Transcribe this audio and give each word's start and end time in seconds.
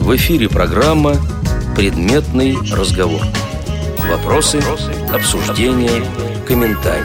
В 0.00 0.16
эфире 0.16 0.48
программа 0.48 1.14
«Предметный 1.76 2.56
разговор». 2.72 3.20
Вопросы, 4.08 4.60
обсуждения, 5.12 6.02
комментарии. 6.48 7.04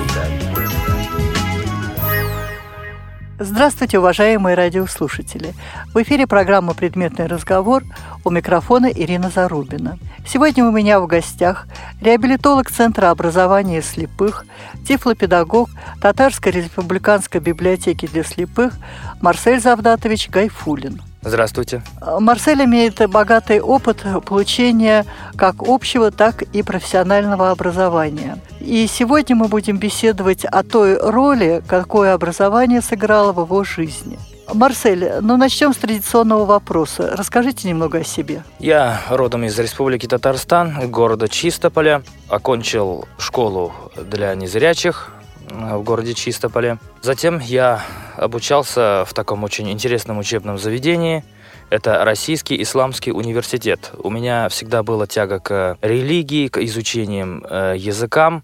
Здравствуйте, 3.38 4.00
уважаемые 4.00 4.56
радиослушатели! 4.56 5.54
В 5.94 6.02
эфире 6.02 6.26
программа 6.26 6.74
«Предметный 6.74 7.28
разговор» 7.28 7.84
у 8.24 8.30
микрофона 8.30 8.86
Ирина 8.86 9.30
Зарубина. 9.30 10.00
Сегодня 10.26 10.66
у 10.66 10.72
меня 10.72 11.02
в 11.02 11.06
гостях 11.06 11.68
реабилитолог 12.02 12.72
Центра 12.72 13.10
образования 13.12 13.82
слепых, 13.82 14.46
тифлопедагог 14.88 15.70
Татарской 16.02 16.54
республиканской 16.54 17.42
библиотеки 17.42 18.08
для 18.08 18.24
слепых 18.24 18.74
Марсель 19.22 19.60
Завдатович 19.60 20.30
Гайфулин– 20.30 21.02
Здравствуйте. 21.26 21.82
Марсель 22.20 22.64
имеет 22.66 23.10
богатый 23.10 23.60
опыт 23.60 24.06
получения 24.26 25.06
как 25.36 25.56
общего, 25.60 26.12
так 26.12 26.44
и 26.44 26.62
профессионального 26.62 27.50
образования. 27.50 28.38
И 28.60 28.86
сегодня 28.88 29.36
мы 29.36 29.48
будем 29.48 29.78
беседовать 29.78 30.46
о 30.46 30.62
той 30.64 30.98
роли, 30.98 31.64
какое 31.68 32.14
образование 32.14 32.82
сыграло 32.82 33.34
в 33.34 33.40
его 33.42 33.64
жизни. 33.64 34.20
Марсель, 34.54 35.14
ну 35.22 35.38
начнем 35.38 35.74
с 35.74 35.78
традиционного 35.78 36.46
вопроса. 36.46 37.16
Расскажите 37.18 37.68
немного 37.68 38.00
о 38.00 38.04
себе. 38.04 38.44
Я 38.60 39.02
родом 39.10 39.44
из 39.44 39.58
Республики 39.58 40.06
Татарстан, 40.06 40.92
города 40.92 41.28
Чистополя. 41.28 42.04
Окончил 42.30 43.08
школу 43.18 43.74
для 43.96 44.36
незрячих 44.36 45.15
в 45.56 45.84
городе 45.84 46.14
Чистополе. 46.14 46.78
Затем 47.02 47.40
я 47.40 47.84
обучался 48.18 49.04
в 49.08 49.14
таком 49.14 49.44
очень 49.44 49.72
интересном 49.72 50.18
учебном 50.18 50.58
заведении. 50.58 51.24
Это 51.70 52.06
Российский 52.06 52.62
исламский 52.62 53.12
университет. 53.12 53.92
У 53.98 54.10
меня 54.10 54.50
всегда 54.50 54.84
была 54.84 55.08
тяга 55.08 55.40
к 55.40 55.78
религии, 55.82 56.48
к 56.48 56.58
изучениям 56.64 57.44
э, 57.50 57.76
языкам. 57.78 58.44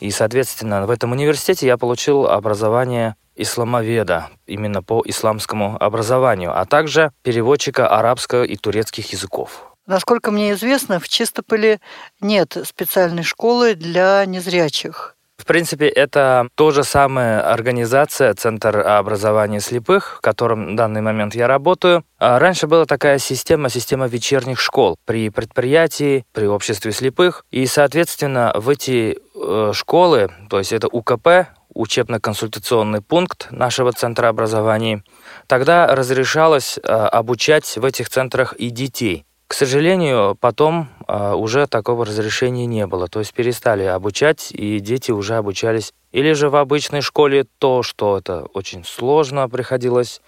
И, 0.00 0.10
соответственно, 0.10 0.86
в 0.86 0.90
этом 0.90 1.12
университете 1.12 1.66
я 1.66 1.76
получил 1.76 2.26
образование 2.26 3.16
исламоведа, 3.36 4.28
именно 4.46 4.82
по 4.82 5.02
исламскому 5.04 5.76
образованию, 5.80 6.58
а 6.58 6.64
также 6.66 7.12
переводчика 7.22 7.88
арабского 7.88 8.44
и 8.44 8.56
турецких 8.56 9.12
языков. 9.12 9.72
Насколько 9.86 10.30
мне 10.30 10.52
известно, 10.52 11.00
в 11.00 11.08
Чистополе 11.08 11.80
нет 12.20 12.56
специальной 12.64 13.22
школы 13.22 13.74
для 13.74 14.24
незрячих. 14.26 15.16
В 15.38 15.46
принципе, 15.46 15.88
это 15.88 16.48
то 16.56 16.72
же 16.72 16.84
самая 16.84 17.40
организация, 17.40 18.34
Центр 18.34 18.80
образования 18.80 19.60
слепых, 19.60 20.16
в 20.18 20.20
котором 20.20 20.72
в 20.72 20.76
данный 20.76 21.00
момент 21.00 21.34
я 21.34 21.46
работаю. 21.46 22.04
А 22.18 22.38
раньше 22.38 22.66
была 22.66 22.84
такая 22.84 23.18
система, 23.18 23.70
система 23.70 24.08
вечерних 24.08 24.60
школ 24.60 24.98
при 25.06 25.30
предприятии, 25.30 26.26
при 26.32 26.46
обществе 26.46 26.92
слепых. 26.92 27.44
И, 27.50 27.64
соответственно, 27.66 28.52
в 28.56 28.68
эти 28.68 29.16
э, 29.34 29.72
школы, 29.72 30.28
то 30.50 30.58
есть 30.58 30.72
это 30.72 30.88
УКП, 30.88 31.46
учебно-консультационный 31.72 33.00
пункт 33.00 33.46
нашего 33.52 33.92
Центра 33.92 34.28
образования, 34.28 35.04
тогда 35.46 35.86
разрешалось 35.86 36.78
э, 36.78 36.80
обучать 36.82 37.76
в 37.76 37.84
этих 37.84 38.10
центрах 38.10 38.54
и 38.54 38.70
детей. 38.70 39.24
К 39.48 39.54
сожалению, 39.54 40.36
потом 40.38 40.88
э, 41.06 41.32
уже 41.32 41.66
такого 41.66 42.04
разрешения 42.04 42.66
не 42.66 42.86
было. 42.86 43.08
То 43.08 43.20
есть 43.20 43.32
перестали 43.32 43.84
обучать, 43.84 44.52
и 44.52 44.78
дети 44.78 45.10
уже 45.10 45.36
обучались 45.36 45.94
или 46.12 46.32
же 46.32 46.50
в 46.50 46.56
обычной 46.56 47.00
школе 47.00 47.46
то, 47.58 47.82
что 47.82 48.18
это 48.18 48.44
очень 48.52 48.84
сложно 48.84 49.48
приходилось, 49.48 50.20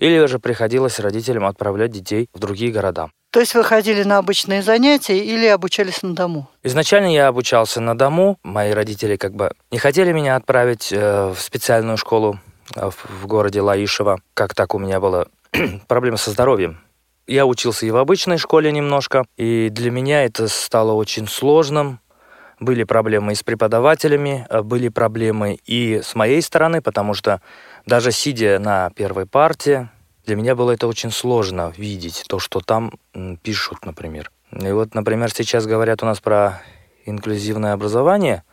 или 0.00 0.26
же 0.26 0.38
приходилось 0.40 0.98
родителям 0.98 1.44
отправлять 1.44 1.92
детей 1.92 2.28
в 2.34 2.38
другие 2.40 2.72
города. 2.72 3.10
То 3.30 3.40
есть 3.40 3.54
вы 3.54 3.64
ходили 3.64 4.04
на 4.04 4.18
обычные 4.18 4.62
занятия 4.62 5.18
или 5.18 5.46
обучались 5.46 6.02
на 6.02 6.14
дому? 6.14 6.48
Изначально 6.62 7.12
я 7.12 7.28
обучался 7.28 7.80
на 7.80 7.96
дому. 7.96 8.38
Мои 8.42 8.72
родители 8.72 9.16
как 9.16 9.34
бы 9.34 9.52
не 9.70 9.78
хотели 9.78 10.12
меня 10.12 10.36
отправить 10.36 10.92
э, 10.92 11.32
в 11.32 11.40
специальную 11.40 11.96
школу 11.96 12.40
э, 12.74 12.90
в 12.90 13.26
городе 13.26 13.60
Лаишево. 13.60 14.20
Как 14.34 14.54
так 14.54 14.74
у 14.74 14.78
меня 14.78 15.00
было 15.00 15.28
проблемы 15.88 16.16
со 16.16 16.30
здоровьем. 16.30 16.80
Я 17.26 17.46
учился 17.46 17.86
и 17.86 17.90
в 17.90 17.96
обычной 17.96 18.36
школе 18.38 18.70
немножко, 18.70 19.24
и 19.36 19.70
для 19.70 19.90
меня 19.90 20.24
это 20.24 20.46
стало 20.48 20.92
очень 20.92 21.26
сложным. 21.26 22.00
Были 22.60 22.84
проблемы 22.84 23.32
и 23.32 23.34
с 23.34 23.42
преподавателями, 23.42 24.46
а 24.48 24.62
были 24.62 24.88
проблемы 24.88 25.58
и 25.66 26.00
с 26.02 26.14
моей 26.14 26.40
стороны, 26.42 26.82
потому 26.82 27.14
что 27.14 27.40
даже 27.86 28.12
сидя 28.12 28.58
на 28.58 28.90
первой 28.90 29.26
партии, 29.26 29.88
для 30.26 30.36
меня 30.36 30.54
было 30.54 30.72
это 30.72 30.86
очень 30.86 31.10
сложно 31.10 31.72
видеть, 31.76 32.24
то, 32.28 32.38
что 32.38 32.60
там 32.60 32.92
пишут, 33.42 33.84
например. 33.84 34.30
И 34.52 34.70
вот, 34.70 34.94
например, 34.94 35.30
сейчас 35.32 35.66
говорят 35.66 36.02
у 36.02 36.06
нас 36.06 36.20
про 36.20 36.62
инклюзивное 37.06 37.72
образование. 37.72 38.44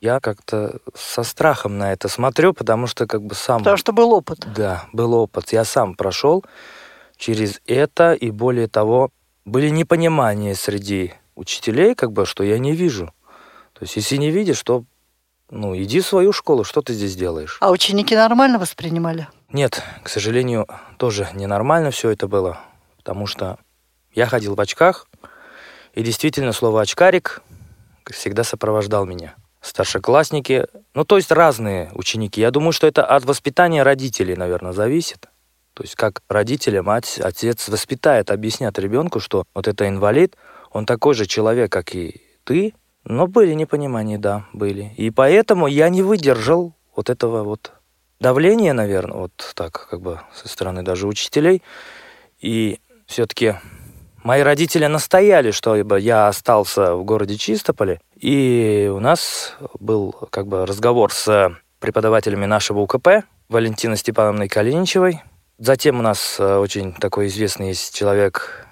Я 0.00 0.20
как-то 0.20 0.78
со 0.94 1.22
страхом 1.22 1.78
на 1.78 1.92
это 1.92 2.08
смотрю, 2.08 2.52
потому 2.52 2.86
что 2.86 3.06
как 3.06 3.22
бы 3.22 3.34
сам... 3.34 3.58
Потому 3.58 3.76
что 3.76 3.92
был 3.92 4.12
опыт. 4.12 4.46
Да, 4.54 4.84
был 4.92 5.14
опыт. 5.14 5.52
Я 5.52 5.64
сам 5.64 5.94
прошел 5.94 6.44
через 7.16 7.60
это, 7.66 8.12
и 8.12 8.30
более 8.30 8.68
того, 8.68 9.10
были 9.44 9.68
непонимания 9.68 10.54
среди 10.54 11.14
учителей, 11.34 11.94
как 11.94 12.12
бы, 12.12 12.26
что 12.26 12.42
я 12.42 12.58
не 12.58 12.74
вижу. 12.74 13.12
То 13.72 13.82
есть, 13.82 13.96
если 13.96 14.16
не 14.16 14.30
видишь, 14.30 14.62
то 14.62 14.84
ну, 15.50 15.76
иди 15.76 16.00
в 16.00 16.06
свою 16.06 16.32
школу, 16.32 16.64
что 16.64 16.82
ты 16.82 16.92
здесь 16.92 17.14
делаешь? 17.14 17.58
А 17.60 17.70
ученики 17.70 18.16
нормально 18.16 18.58
воспринимали? 18.58 19.28
Нет, 19.52 19.82
к 20.02 20.08
сожалению, 20.08 20.66
тоже 20.98 21.28
ненормально 21.34 21.92
все 21.92 22.10
это 22.10 22.26
было, 22.26 22.58
потому 22.96 23.26
что 23.26 23.58
я 24.12 24.26
ходил 24.26 24.56
в 24.56 24.60
очках, 24.60 25.06
и 25.94 26.02
действительно 26.02 26.52
слово 26.52 26.82
«очкарик» 26.82 27.42
всегда 28.10 28.42
сопровождал 28.42 29.06
меня. 29.06 29.34
Старшеклассники, 29.60 30.66
ну, 30.94 31.04
то 31.04 31.16
есть 31.16 31.30
разные 31.30 31.90
ученики. 31.94 32.40
Я 32.40 32.50
думаю, 32.50 32.72
что 32.72 32.86
это 32.86 33.04
от 33.04 33.24
воспитания 33.24 33.82
родителей, 33.82 34.36
наверное, 34.36 34.72
зависит. 34.72 35.28
То 35.76 35.82
есть 35.82 35.94
как 35.94 36.22
родители, 36.30 36.78
мать, 36.78 37.20
отец 37.22 37.68
воспитает, 37.68 38.30
объяснят 38.30 38.76
ребенку, 38.78 39.20
что 39.20 39.44
вот 39.54 39.68
это 39.68 39.86
инвалид, 39.86 40.34
он 40.72 40.86
такой 40.86 41.12
же 41.12 41.26
человек, 41.26 41.70
как 41.70 41.94
и 41.94 42.22
ты, 42.44 42.72
но 43.04 43.26
были 43.26 43.52
непонимания, 43.52 44.16
да, 44.16 44.46
были. 44.54 44.94
И 44.96 45.10
поэтому 45.10 45.66
я 45.66 45.90
не 45.90 46.02
выдержал 46.02 46.74
вот 46.96 47.10
этого 47.10 47.44
вот 47.44 47.72
давления, 48.20 48.72
наверное, 48.72 49.18
вот 49.18 49.52
так, 49.54 49.86
как 49.90 50.00
бы 50.00 50.22
со 50.32 50.48
стороны 50.48 50.82
даже 50.82 51.06
учителей. 51.06 51.62
И 52.40 52.80
все-таки 53.06 53.56
мои 54.24 54.40
родители 54.40 54.86
настояли, 54.86 55.50
чтобы 55.50 56.00
я 56.00 56.26
остался 56.26 56.94
в 56.94 57.04
городе 57.04 57.36
Чистополе. 57.36 58.00
И 58.18 58.90
у 58.90 58.98
нас 58.98 59.54
был 59.78 60.12
как 60.30 60.46
бы 60.46 60.64
разговор 60.64 61.12
с 61.12 61.54
преподавателями 61.80 62.46
нашего 62.46 62.78
УКП, 62.80 63.26
Валентиной 63.50 63.98
Степановной 63.98 64.48
Калиничевой, 64.48 65.20
Затем 65.58 65.98
у 65.98 66.02
нас 66.02 66.36
э, 66.38 66.56
очень 66.56 66.92
такой 66.92 67.28
известный 67.28 67.68
есть 67.68 67.94
человек, 67.94 68.66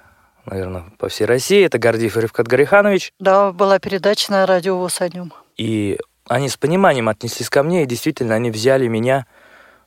наверное, 0.45 0.85
по 0.99 1.09
всей 1.09 1.25
России. 1.25 1.65
Это 1.65 1.79
Гордиев 1.79 2.17
Ревкат 2.17 2.47
Гариханович. 2.47 3.13
Да, 3.19 3.53
была 3.53 3.79
передача 3.79 4.31
на 4.31 4.45
радио 4.45 4.77
ВОЗ 4.77 5.01
о 5.01 5.09
нем. 5.09 5.33
И 5.57 5.99
они 6.29 6.49
с 6.49 6.57
пониманием 6.57 7.09
отнеслись 7.09 7.49
ко 7.49 7.63
мне, 7.63 7.83
и 7.83 7.87
действительно 7.87 8.35
они 8.35 8.51
взяли 8.51 8.87
меня 8.87 9.27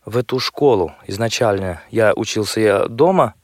в 0.05 0.17
эту 0.17 0.39
школу. 0.39 0.93
Изначально 1.05 1.81
я 1.91 2.13
учился 2.15 2.61
я 2.61 2.85
дома, 2.87 3.35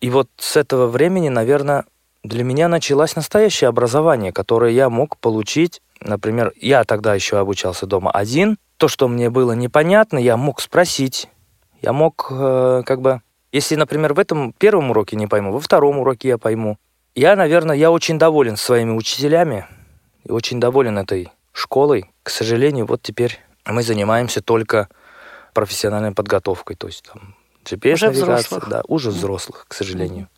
и 0.00 0.10
вот 0.10 0.28
с 0.38 0.56
этого 0.56 0.86
времени, 0.86 1.28
наверное, 1.28 1.84
для 2.24 2.44
меня 2.44 2.68
началось 2.68 3.16
настоящее 3.16 3.68
образование, 3.68 4.32
которое 4.32 4.72
я 4.72 4.88
мог 4.88 5.18
получить. 5.18 5.82
Например, 6.00 6.52
я 6.56 6.84
тогда 6.84 7.14
еще 7.14 7.38
обучался 7.38 7.86
дома 7.86 8.10
один. 8.10 8.56
То, 8.78 8.88
что 8.88 9.08
мне 9.08 9.30
было 9.30 9.52
непонятно, 9.52 10.18
я 10.18 10.36
мог 10.36 10.60
спросить 10.60 11.28
я 11.82 11.92
мог 11.92 12.28
э, 12.30 12.82
как 12.86 13.00
бы... 13.00 13.20
Если, 13.50 13.76
например, 13.76 14.14
в 14.14 14.18
этом 14.18 14.52
первом 14.52 14.90
уроке 14.90 15.16
не 15.16 15.26
пойму, 15.26 15.52
во 15.52 15.60
втором 15.60 15.98
уроке 15.98 16.28
я 16.28 16.38
пойму. 16.38 16.78
Я, 17.14 17.36
наверное, 17.36 17.76
я 17.76 17.90
очень 17.90 18.18
доволен 18.18 18.56
своими 18.56 18.92
учителями 18.92 19.66
и 20.24 20.32
очень 20.32 20.58
доволен 20.58 20.96
этой 20.96 21.30
школой. 21.52 22.10
К 22.22 22.30
сожалению, 22.30 22.86
вот 22.86 23.02
теперь 23.02 23.40
мы 23.66 23.82
занимаемся 23.82 24.40
только 24.40 24.88
профессиональной 25.52 26.12
подготовкой, 26.12 26.76
то 26.76 26.86
есть 26.86 27.04
там 27.12 27.34
GPS-навигация, 27.64 28.62
да, 28.68 28.82
уже 28.88 29.10
взрослых, 29.10 29.66
к 29.68 29.74
сожалению. 29.74 30.28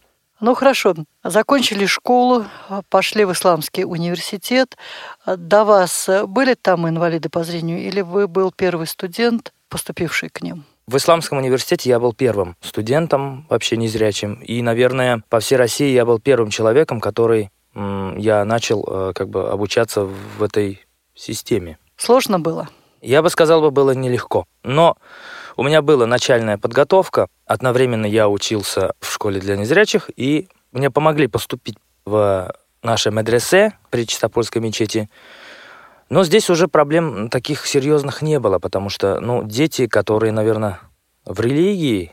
Ну 0.40 0.54
хорошо, 0.54 0.94
закончили 1.22 1.86
школу, 1.86 2.44
пошли 2.90 3.24
в 3.24 3.32
исламский 3.32 3.84
университет. 3.84 4.76
До 5.24 5.64
вас 5.64 6.10
были 6.26 6.54
там 6.54 6.88
инвалиды 6.88 7.28
по 7.28 7.44
зрению 7.44 7.78
или 7.78 8.00
вы 8.00 8.26
был 8.26 8.50
первый 8.50 8.88
студент, 8.88 9.52
поступивший 9.68 10.28
к 10.28 10.42
ним? 10.42 10.64
В 10.86 10.96
Исламском 10.96 11.38
университете 11.38 11.88
я 11.88 11.98
был 11.98 12.12
первым 12.12 12.56
студентом, 12.60 13.46
вообще 13.48 13.78
незрячим. 13.78 14.34
И, 14.34 14.60
наверное, 14.60 15.22
по 15.30 15.40
всей 15.40 15.56
России 15.56 15.90
я 15.92 16.04
был 16.04 16.20
первым 16.20 16.50
человеком, 16.50 17.00
который 17.00 17.50
я 17.74 18.44
начал 18.44 18.84
э, 18.86 19.12
как 19.14 19.28
бы 19.30 19.50
обучаться 19.50 20.04
в 20.04 20.42
этой 20.42 20.84
системе. 21.14 21.78
Сложно 21.96 22.38
было? 22.38 22.68
Я 23.00 23.22
бы 23.22 23.30
сказал, 23.30 23.60
бы 23.62 23.70
было 23.70 23.92
нелегко. 23.92 24.46
Но 24.62 24.96
у 25.56 25.62
меня 25.62 25.82
была 25.82 26.06
начальная 26.06 26.58
подготовка. 26.58 27.28
Одновременно 27.46 28.06
я 28.06 28.28
учился 28.28 28.94
в 29.00 29.10
школе 29.10 29.40
для 29.40 29.56
незрячих 29.56 30.10
и 30.16 30.48
мне 30.72 30.90
помогли 30.90 31.26
поступить 31.26 31.78
в 32.04 32.54
наше 32.82 33.10
медресе 33.10 33.72
при 33.90 34.06
Чистопольской 34.06 34.60
мечети. 34.60 35.08
Но 36.14 36.22
здесь 36.22 36.48
уже 36.48 36.68
проблем 36.68 37.28
таких 37.28 37.66
серьезных 37.66 38.22
не 38.22 38.38
было, 38.38 38.60
потому 38.60 38.88
что, 38.88 39.18
ну, 39.18 39.42
дети, 39.42 39.88
которые, 39.88 40.30
наверное, 40.30 40.78
в 41.24 41.40
религии, 41.40 42.12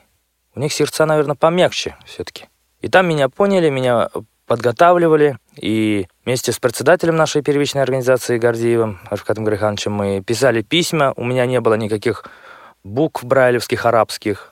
у 0.55 0.59
них 0.59 0.73
сердца, 0.73 1.05
наверное, 1.05 1.35
помягче 1.35 1.95
все-таки. 2.07 2.45
И 2.81 2.87
там 2.87 3.07
меня 3.07 3.29
поняли, 3.29 3.69
меня 3.69 4.09
подготавливали, 4.47 5.37
и 5.55 6.07
вместе 6.25 6.51
с 6.51 6.57
председателем 6.57 7.15
нашей 7.15 7.43
первичной 7.43 7.83
организации 7.83 8.39
Гордеевым 8.39 8.99
Арфкатом 9.07 9.45
Грехановичем 9.45 9.93
мы 9.93 10.23
писали 10.23 10.63
письма, 10.63 11.13
у 11.15 11.23
меня 11.23 11.45
не 11.45 11.61
было 11.61 11.75
никаких 11.75 12.25
букв 12.83 13.23
брайлевских, 13.23 13.85
арабских, 13.85 14.51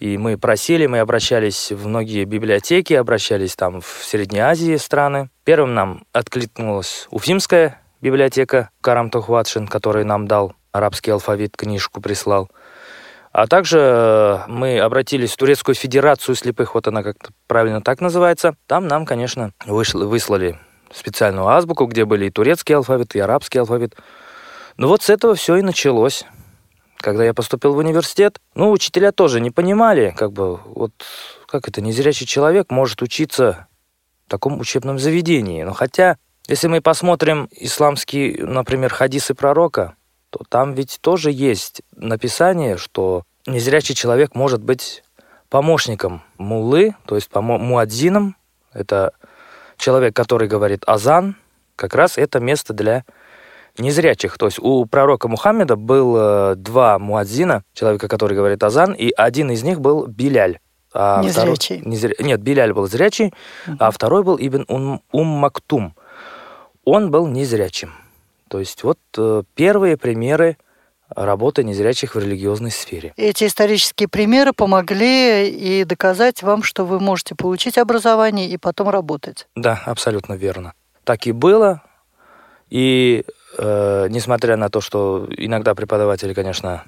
и 0.00 0.18
мы 0.18 0.36
просили, 0.36 0.84
мы 0.84 0.98
обращались 0.98 1.72
в 1.72 1.86
многие 1.88 2.24
библиотеки, 2.24 2.92
обращались 2.92 3.56
там 3.56 3.80
в 3.80 3.86
Средней 4.04 4.40
Азии 4.40 4.76
страны. 4.76 5.30
Первым 5.44 5.72
нам 5.72 6.04
откликнулась 6.12 7.06
Уфимская 7.10 7.81
библиотека 8.02 8.70
Карам 8.82 9.08
Тухватшин, 9.08 9.66
который 9.66 10.04
нам 10.04 10.26
дал 10.26 10.54
арабский 10.72 11.12
алфавит, 11.12 11.56
книжку 11.56 12.02
прислал– 12.02 12.50
а 13.32 13.46
также 13.46 13.78
э, 13.80 14.38
мы 14.48 14.78
обратились 14.78 15.32
в 15.32 15.36
Турецкую 15.38 15.74
Федерацию 15.74 16.34
слепых, 16.34 16.74
вот 16.74 16.86
она 16.86 17.02
как-то 17.02 17.30
правильно 17.46 17.80
так 17.80 18.02
называется. 18.02 18.56
Там 18.66 18.86
нам, 18.86 19.06
конечно, 19.06 19.52
вышло, 19.64 20.04
выслали 20.04 20.58
специальную 20.92 21.48
азбуку, 21.48 21.86
где 21.86 22.04
были 22.04 22.26
и 22.26 22.30
турецкий 22.30 22.76
алфавит, 22.76 23.14
и 23.14 23.20
арабский 23.20 23.58
алфавит. 23.58 23.96
Ну 24.76 24.88
вот 24.88 25.02
с 25.02 25.08
этого 25.08 25.34
все 25.34 25.56
и 25.56 25.62
началось. 25.62 26.24
Когда 26.98 27.24
я 27.24 27.32
поступил 27.32 27.72
в 27.72 27.78
университет, 27.78 28.38
ну, 28.54 28.70
учителя 28.70 29.12
тоже 29.12 29.40
не 29.40 29.50
понимали, 29.50 30.14
как 30.16 30.32
бы, 30.32 30.58
вот, 30.66 30.92
как 31.48 31.68
это, 31.68 31.80
незрячий 31.80 32.26
человек 32.26 32.70
может 32.70 33.02
учиться 33.02 33.66
в 34.26 34.30
таком 34.30 34.60
учебном 34.60 34.98
заведении. 34.98 35.62
Но 35.62 35.72
хотя, 35.72 36.16
если 36.48 36.66
мы 36.68 36.80
посмотрим 36.80 37.48
исламские, 37.52 38.44
например, 38.44 38.92
хадисы 38.92 39.34
пророка, 39.34 39.94
то 40.30 40.40
там 40.48 40.74
ведь 40.74 40.98
тоже 41.00 41.30
есть 41.30 41.82
написание, 41.94 42.76
что 42.76 43.24
незрячий 43.46 43.94
человек 43.94 44.34
может 44.34 44.62
быть 44.62 45.04
помощником 45.48 46.22
муллы, 46.38 46.94
то 47.04 47.14
есть 47.14 47.28
муадзином. 47.34 48.36
Это 48.72 49.12
человек, 49.76 50.16
который 50.16 50.48
говорит 50.48 50.82
азан. 50.86 51.36
Как 51.76 51.94
раз 51.94 52.16
это 52.16 52.40
место 52.40 52.72
для 52.72 53.04
незрячих. 53.78 54.38
То 54.38 54.46
есть 54.46 54.58
у 54.58 54.84
пророка 54.86 55.28
Мухаммеда 55.28 55.76
было 55.76 56.54
два 56.56 56.98
муадзина, 56.98 57.64
человека, 57.74 58.08
который 58.08 58.36
говорит 58.36 58.62
азан, 58.62 58.92
и 58.92 59.10
один 59.16 59.50
из 59.50 59.62
них 59.62 59.80
был 59.80 60.06
Биляль. 60.06 60.58
А 60.94 61.22
незрячий. 61.22 61.78
Второй, 61.78 61.92
незря... 61.92 62.14
Нет, 62.18 62.40
Биляль 62.40 62.72
был 62.72 62.86
зрячий, 62.86 63.32
угу. 63.66 63.76
а 63.78 63.90
второй 63.90 64.22
был 64.22 64.36
Ибн 64.38 64.66
Ум 64.68 65.26
Мактум. 65.26 65.94
Он 66.84 67.10
был 67.10 67.26
незрячим. 67.26 67.92
То 68.48 68.58
есть 68.58 68.82
вот 68.82 68.98
э, 69.16 69.42
первые 69.54 69.96
примеры 69.96 70.56
работы 71.08 71.64
незрячих 71.64 72.14
в 72.14 72.18
религиозной 72.18 72.70
сфере. 72.70 73.12
Эти 73.16 73.44
исторические 73.46 74.08
примеры 74.08 74.52
помогли 74.52 75.48
и 75.48 75.84
доказать 75.84 76.42
вам, 76.42 76.62
что 76.62 76.84
вы 76.84 77.00
можете 77.00 77.34
получить 77.34 77.78
образование 77.78 78.48
и 78.48 78.56
потом 78.56 78.88
работать. 78.88 79.46
Да, 79.54 79.82
абсолютно 79.84 80.34
верно. 80.34 80.74
Так 81.04 81.26
и 81.26 81.32
было. 81.32 81.82
И 82.70 83.24
э, 83.58 84.06
несмотря 84.10 84.56
на 84.56 84.68
то, 84.68 84.80
что 84.80 85.28
иногда 85.36 85.74
преподаватели, 85.74 86.32
конечно, 86.32 86.84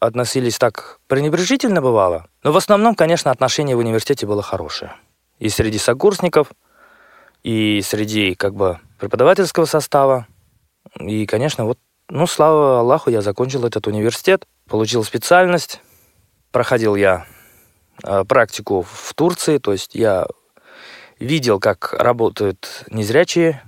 относились 0.00 0.58
так 0.58 1.00
пренебрежительно 1.06 1.80
бывало, 1.80 2.26
но 2.42 2.52
в 2.52 2.56
основном, 2.56 2.94
конечно, 2.94 3.30
отношение 3.30 3.76
в 3.76 3.80
университете 3.80 4.26
было 4.26 4.42
хорошее. 4.42 4.94
И 5.38 5.48
среди 5.48 5.78
сокурсников, 5.78 6.48
и 7.44 7.80
среди 7.82 8.34
как 8.34 8.54
бы 8.54 8.80
преподавательского 8.98 9.64
состава. 9.64 10.26
И, 11.00 11.26
конечно, 11.26 11.64
вот, 11.64 11.78
ну, 12.08 12.26
слава 12.26 12.80
Аллаху, 12.80 13.10
я 13.10 13.20
закончил 13.20 13.64
этот 13.64 13.86
университет, 13.86 14.46
получил 14.68 15.04
специальность, 15.04 15.80
проходил 16.50 16.94
я 16.96 17.26
э, 18.02 18.24
практику 18.24 18.82
в 18.82 19.14
Турции, 19.14 19.58
то 19.58 19.72
есть 19.72 19.94
я 19.94 20.26
видел, 21.18 21.60
как 21.60 21.94
работают 21.94 22.84
незрячие 22.90 23.62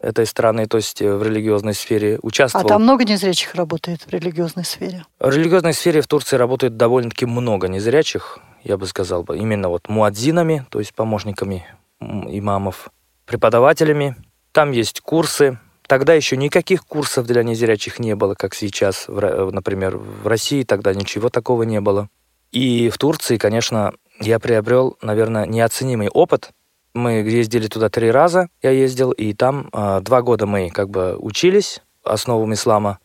этой 0.00 0.26
страны, 0.26 0.66
то 0.66 0.76
есть 0.76 1.00
в 1.00 1.22
религиозной 1.22 1.74
сфере 1.74 2.18
участвовал. 2.22 2.66
А 2.66 2.68
там 2.68 2.82
много 2.82 3.04
незрячих 3.04 3.54
работает 3.54 4.02
в 4.02 4.10
религиозной 4.10 4.64
сфере? 4.64 5.04
В 5.18 5.30
религиозной 5.30 5.72
сфере 5.72 6.00
в 6.00 6.06
Турции 6.06 6.36
работает 6.36 6.76
довольно-таки 6.76 7.26
много 7.26 7.68
незрячих, 7.68 8.38
я 8.62 8.76
бы 8.76 8.86
сказал 8.86 9.24
именно 9.24 9.68
вот 9.68 9.88
муадзинами, 9.88 10.66
то 10.70 10.78
есть 10.78 10.94
помощниками 10.94 11.64
имамов, 12.00 12.90
преподавателями. 13.24 14.16
Там 14.56 14.70
есть 14.70 15.02
курсы, 15.02 15.58
Тогда 15.86 16.14
еще 16.14 16.38
никаких 16.38 16.84
курсов 16.86 17.26
для 17.26 17.42
незрячих 17.42 17.98
не 17.98 18.16
было, 18.16 18.34
как 18.34 18.54
сейчас, 18.54 19.04
например, 19.06 19.98
в 19.98 20.26
России 20.26 20.62
тогда 20.62 20.94
ничего 20.94 21.28
такого 21.28 21.62
не 21.62 21.78
было. 21.80 22.08
И 22.52 22.88
в 22.88 22.96
Турции, 22.96 23.36
конечно, 23.36 23.92
я 24.18 24.38
приобрел, 24.38 24.96
наверное, 25.02 25.44
неоценимый 25.44 26.08
опыт. 26.08 26.52
Мы 26.94 27.20
ездили 27.20 27.68
туда 27.68 27.90
три 27.90 28.10
раза, 28.10 28.48
я 28.62 28.70
ездил, 28.70 29.12
и 29.12 29.34
там 29.34 29.68
э, 29.74 30.00
два 30.00 30.22
года 30.22 30.46
мы 30.46 30.70
как 30.70 30.88
бы 30.88 31.16
учились 31.18 31.82
основам 32.02 32.54
ислама, 32.54 32.98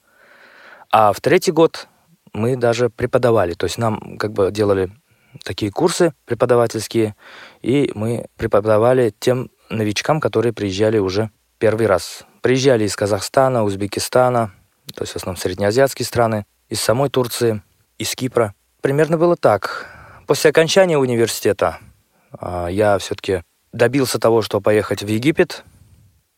а 0.89 1.11
в 1.11 1.19
третий 1.19 1.51
год 1.51 1.89
мы 2.31 2.55
даже 2.55 2.89
преподавали, 2.89 3.55
то 3.55 3.65
есть 3.65 3.77
нам 3.77 4.17
как 4.17 4.31
бы 4.31 4.51
делали 4.51 4.89
такие 5.43 5.69
курсы 5.69 6.13
преподавательские, 6.23 7.15
и 7.61 7.91
мы 7.93 8.27
преподавали 8.37 9.13
тем 9.19 9.51
новичкам, 9.69 10.21
которые 10.21 10.53
приезжали 10.53 10.97
уже 10.97 11.29
первый 11.61 11.85
раз 11.85 12.25
Приезжали 12.41 12.85
из 12.85 12.95
Казахстана, 12.95 13.63
Узбекистана, 13.63 14.51
то 14.95 15.03
есть 15.03 15.13
в 15.13 15.15
основном 15.17 15.39
среднеазиатские 15.39 16.07
страны, 16.07 16.47
из 16.69 16.81
самой 16.81 17.09
Турции, 17.09 17.61
из 17.99 18.15
Кипра. 18.15 18.55
Примерно 18.81 19.19
было 19.19 19.35
так. 19.35 19.87
После 20.25 20.49
окончания 20.49 20.97
университета 20.97 21.77
а, 22.31 22.67
я 22.67 22.97
все-таки 22.97 23.43
добился 23.73 24.17
того, 24.17 24.41
что 24.41 24.59
поехать 24.59 25.03
в 25.03 25.07
Египет, 25.07 25.63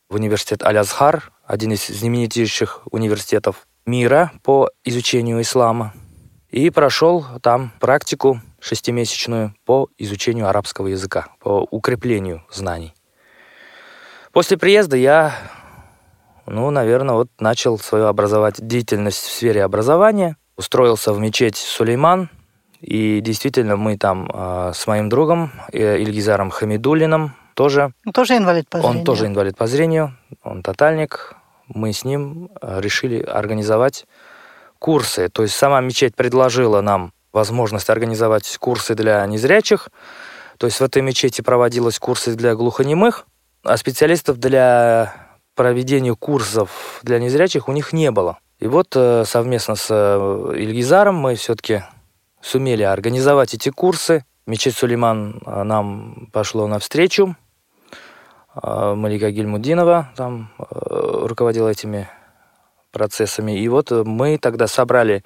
в 0.10 0.16
университет 0.16 0.62
Аль-Азхар, 0.62 1.32
один 1.46 1.72
из 1.72 1.88
знаменитейших 1.88 2.82
университетов 2.92 3.66
мира 3.86 4.34
по 4.44 4.70
изучению 4.84 5.42
ислама. 5.42 5.94
И 6.50 6.70
прошел 6.70 7.26
там 7.42 7.72
практику 7.80 8.42
шестимесячную 8.60 9.56
по 9.64 9.88
изучению 9.98 10.50
арабского 10.50 10.88
языка, 10.88 11.30
по 11.40 11.66
укреплению 11.72 12.44
знаний. 12.52 12.94
После 14.34 14.58
приезда 14.58 14.98
я 14.98 15.36
ну, 16.46 16.70
наверное, 16.72 17.16
вот 17.16 17.30
начал 17.40 17.80
свою 17.80 18.08
образовать 18.08 18.56
деятельность 18.66 19.20
в 19.20 19.32
сфере 19.32 19.64
образования. 19.64 20.36
Устроился 20.58 21.14
в 21.14 21.20
мечеть 21.20 21.56
Сулейман, 21.56 22.30
и 22.82 23.22
действительно 23.22 23.78
мы 23.78 23.98
там 23.98 24.30
э, 24.32 24.72
с 24.76 24.86
моим 24.88 25.08
другом 25.08 25.52
э, 25.72 26.00
Ильгизаром 26.00 26.50
Хамидулиным 26.50 27.34
тоже... 27.54 27.94
Он 28.06 28.12
тоже 28.12 28.38
инвалид 28.38 28.68
по 28.68 28.80
зрению? 28.80 29.00
Он 29.00 29.06
тоже 29.06 29.28
инвалид 29.28 29.58
по 29.58 29.68
зрению, 29.68 30.18
он 30.44 30.64
тотальник. 30.64 31.36
Мы 31.68 31.94
с 31.94 32.04
ним 32.04 32.50
э, 32.62 32.82
решили 32.82 33.22
организовать 33.22 34.06
курсы. 34.80 35.30
То 35.30 35.44
есть 35.44 35.56
сама 35.56 35.80
мечеть 35.80 36.16
предложила 36.16 36.82
нам 36.82 37.14
возможность 37.32 37.90
организовать 37.90 38.58
курсы 38.58 38.96
для 38.96 39.26
незрячих. 39.28 39.90
То 40.58 40.68
есть 40.68 40.80
в 40.80 40.84
этой 40.84 41.02
мечети 41.02 41.42
проводились 41.42 42.00
курсы 42.00 42.36
для 42.36 42.54
глухонемых, 42.54 43.26
а 43.64 43.78
специалистов 43.78 44.38
для 44.38 45.14
проведению 45.56 46.16
курсов 46.18 47.00
для 47.04 47.20
незрячих 47.20 47.68
у 47.68 47.72
них 47.72 47.94
не 47.94 48.12
было. 48.12 48.40
И 48.60 48.68
вот 48.68 48.96
э, 48.96 49.24
совместно 49.26 49.76
с 49.76 49.88
э, 49.90 50.54
Ильгизаром 50.56 51.16
мы 51.16 51.36
все-таки 51.36 51.84
сумели 52.42 52.84
организовать 52.84 53.54
эти 53.54 53.70
курсы. 53.70 54.26
Мечеть 54.46 54.76
Сулейман 54.76 55.42
э, 55.46 55.64
нам 55.64 56.30
пошло 56.32 56.68
навстречу. 56.68 57.36
Малика 58.56 59.32
Гильмудинова 59.32 60.12
там 60.16 60.52
руководила 60.60 61.70
этими 61.70 62.08
процессами. 62.92 63.60
И 63.60 63.68
вот 63.68 63.90
мы 63.90 64.38
тогда 64.38 64.68
собрали 64.68 65.24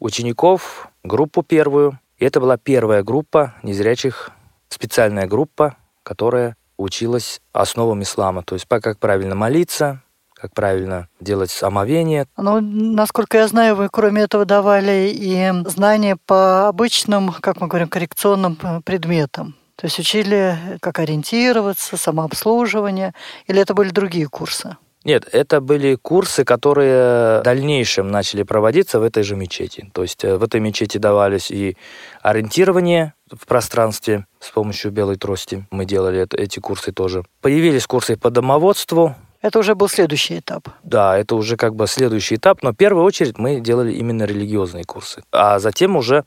учеников, 0.00 0.88
группу 1.04 1.44
первую. 1.44 2.00
И 2.16 2.24
это 2.24 2.40
была 2.40 2.56
первая 2.56 3.04
группа 3.04 3.54
незрячих, 3.62 4.30
специальная 4.68 5.28
группа, 5.28 5.76
которая 6.02 6.56
училась 6.78 7.40
основам 7.52 8.02
ислама, 8.02 8.42
то 8.42 8.54
есть 8.54 8.66
как 8.68 8.98
правильно 8.98 9.34
молиться, 9.34 10.00
как 10.34 10.54
правильно 10.54 11.08
делать 11.20 11.56
омовение. 11.62 12.26
Ну, 12.36 12.60
насколько 12.60 13.38
я 13.38 13.48
знаю, 13.48 13.74
вы 13.76 13.88
кроме 13.90 14.22
этого 14.22 14.44
давали 14.44 15.10
и 15.12 15.52
знания 15.68 16.16
по 16.26 16.68
обычным, 16.68 17.32
как 17.40 17.60
мы 17.60 17.66
говорим, 17.66 17.88
коррекционным 17.88 18.56
э, 18.62 18.80
предметам. 18.84 19.56
То 19.76 19.86
есть 19.86 19.98
учили, 19.98 20.56
как 20.80 20.98
ориентироваться, 20.98 21.96
самообслуживание, 21.96 23.14
или 23.46 23.60
это 23.60 23.74
были 23.74 23.90
другие 23.90 24.28
курсы? 24.28 24.76
Нет, 25.08 25.26
это 25.32 25.62
были 25.62 25.94
курсы, 25.94 26.44
которые 26.44 27.40
в 27.40 27.42
дальнейшем 27.42 28.10
начали 28.10 28.42
проводиться 28.42 29.00
в 29.00 29.02
этой 29.02 29.22
же 29.22 29.36
мечети. 29.36 29.90
То 29.94 30.02
есть 30.02 30.22
э, 30.22 30.36
в 30.36 30.42
этой 30.42 30.60
мечети 30.60 30.98
давались 30.98 31.50
и 31.50 31.78
ориентирование 32.20 33.14
в 33.32 33.46
пространстве 33.46 34.26
с 34.38 34.50
помощью 34.50 34.90
белой 34.90 35.16
трости. 35.16 35.66
Мы 35.70 35.86
делали 35.86 36.20
это, 36.20 36.36
эти 36.36 36.60
курсы 36.60 36.92
тоже. 36.92 37.24
Появились 37.40 37.86
курсы 37.86 38.18
по 38.18 38.28
домоводству. 38.28 39.16
Это 39.40 39.60
уже 39.60 39.74
был 39.74 39.88
следующий 39.88 40.40
этап. 40.40 40.68
Да, 40.82 41.16
это 41.16 41.36
уже 41.36 41.56
как 41.56 41.74
бы 41.74 41.86
следующий 41.86 42.34
этап, 42.34 42.62
но 42.62 42.72
в 42.72 42.76
первую 42.76 43.06
очередь 43.06 43.38
мы 43.38 43.60
делали 43.60 43.94
именно 43.94 44.24
религиозные 44.24 44.84
курсы. 44.84 45.22
А 45.32 45.58
затем 45.58 45.96
уже 45.96 46.26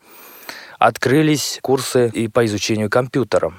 открылись 0.79 1.59
курсы 1.61 2.09
и 2.11 2.27
по 2.27 2.43
изучению 2.47 2.89
компьютера. 2.89 3.53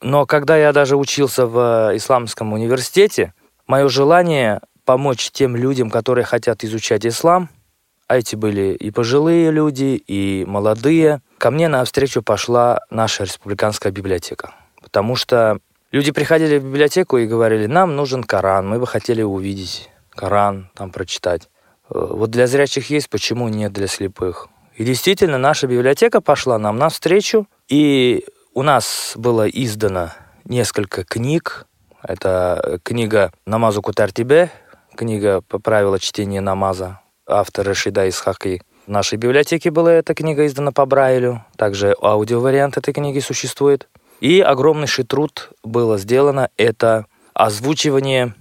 Но 0.00 0.24
когда 0.24 0.56
я 0.56 0.72
даже 0.72 0.96
учился 0.96 1.46
в 1.46 1.90
э, 1.90 1.96
исламском 1.98 2.54
университете, 2.54 3.34
мое 3.66 3.88
желание 3.88 4.60
помочь 4.84 5.30
тем 5.30 5.56
людям, 5.56 5.90
которые 5.90 6.24
хотят 6.24 6.64
изучать 6.64 7.06
ислам, 7.06 7.48
а 8.06 8.16
эти 8.16 8.36
были 8.36 8.74
и 8.74 8.90
пожилые 8.90 9.50
люди, 9.50 10.02
и 10.06 10.44
молодые, 10.46 11.20
ко 11.38 11.50
мне 11.50 11.68
навстречу 11.68 12.22
пошла 12.22 12.80
наша 12.88 13.24
республиканская 13.24 13.92
библиотека. 13.92 14.54
Потому 14.80 15.16
что 15.16 15.58
люди 15.90 16.12
приходили 16.12 16.58
в 16.58 16.64
библиотеку 16.64 17.18
и 17.18 17.26
говорили, 17.26 17.66
нам 17.66 17.96
нужен 17.96 18.22
Коран, 18.22 18.68
мы 18.68 18.78
бы 18.78 18.86
хотели 18.86 19.22
увидеть 19.22 19.90
Коран, 20.10 20.70
там 20.74 20.90
прочитать. 20.90 21.48
Э, 21.90 22.06
вот 22.10 22.30
для 22.30 22.46
зрячих 22.46 22.90
есть, 22.90 23.10
почему 23.10 23.48
нет 23.48 23.72
для 23.72 23.88
слепых? 23.88 24.48
И 24.76 24.84
действительно, 24.84 25.38
наша 25.38 25.66
библиотека 25.66 26.20
пошла 26.20 26.58
нам 26.58 26.76
навстречу, 26.76 27.48
и 27.68 28.24
у 28.54 28.62
нас 28.62 29.14
было 29.16 29.48
издано 29.48 30.10
несколько 30.44 31.02
книг, 31.02 31.65
это 32.06 32.80
книга 32.82 33.32
«Намазу 33.46 33.82
Кутартибе», 33.82 34.50
книга 34.96 35.42
по 35.42 35.58
правилам 35.58 35.98
чтения 35.98 36.40
намаза, 36.40 37.00
автор 37.26 37.66
Рашида 37.66 38.08
Исхаки. 38.08 38.62
В 38.86 38.90
нашей 38.90 39.18
библиотеке 39.18 39.70
была 39.70 39.92
эта 39.92 40.14
книга 40.14 40.46
издана 40.46 40.72
по 40.72 40.86
Брайлю, 40.86 41.44
также 41.56 41.94
аудиовариант 42.00 42.76
этой 42.76 42.94
книги 42.94 43.18
существует. 43.18 43.88
И 44.20 44.40
огромнейший 44.40 45.04
труд 45.04 45.50
было 45.62 45.98
сделано, 45.98 46.50
это 46.56 47.06
озвучивание 47.34 48.34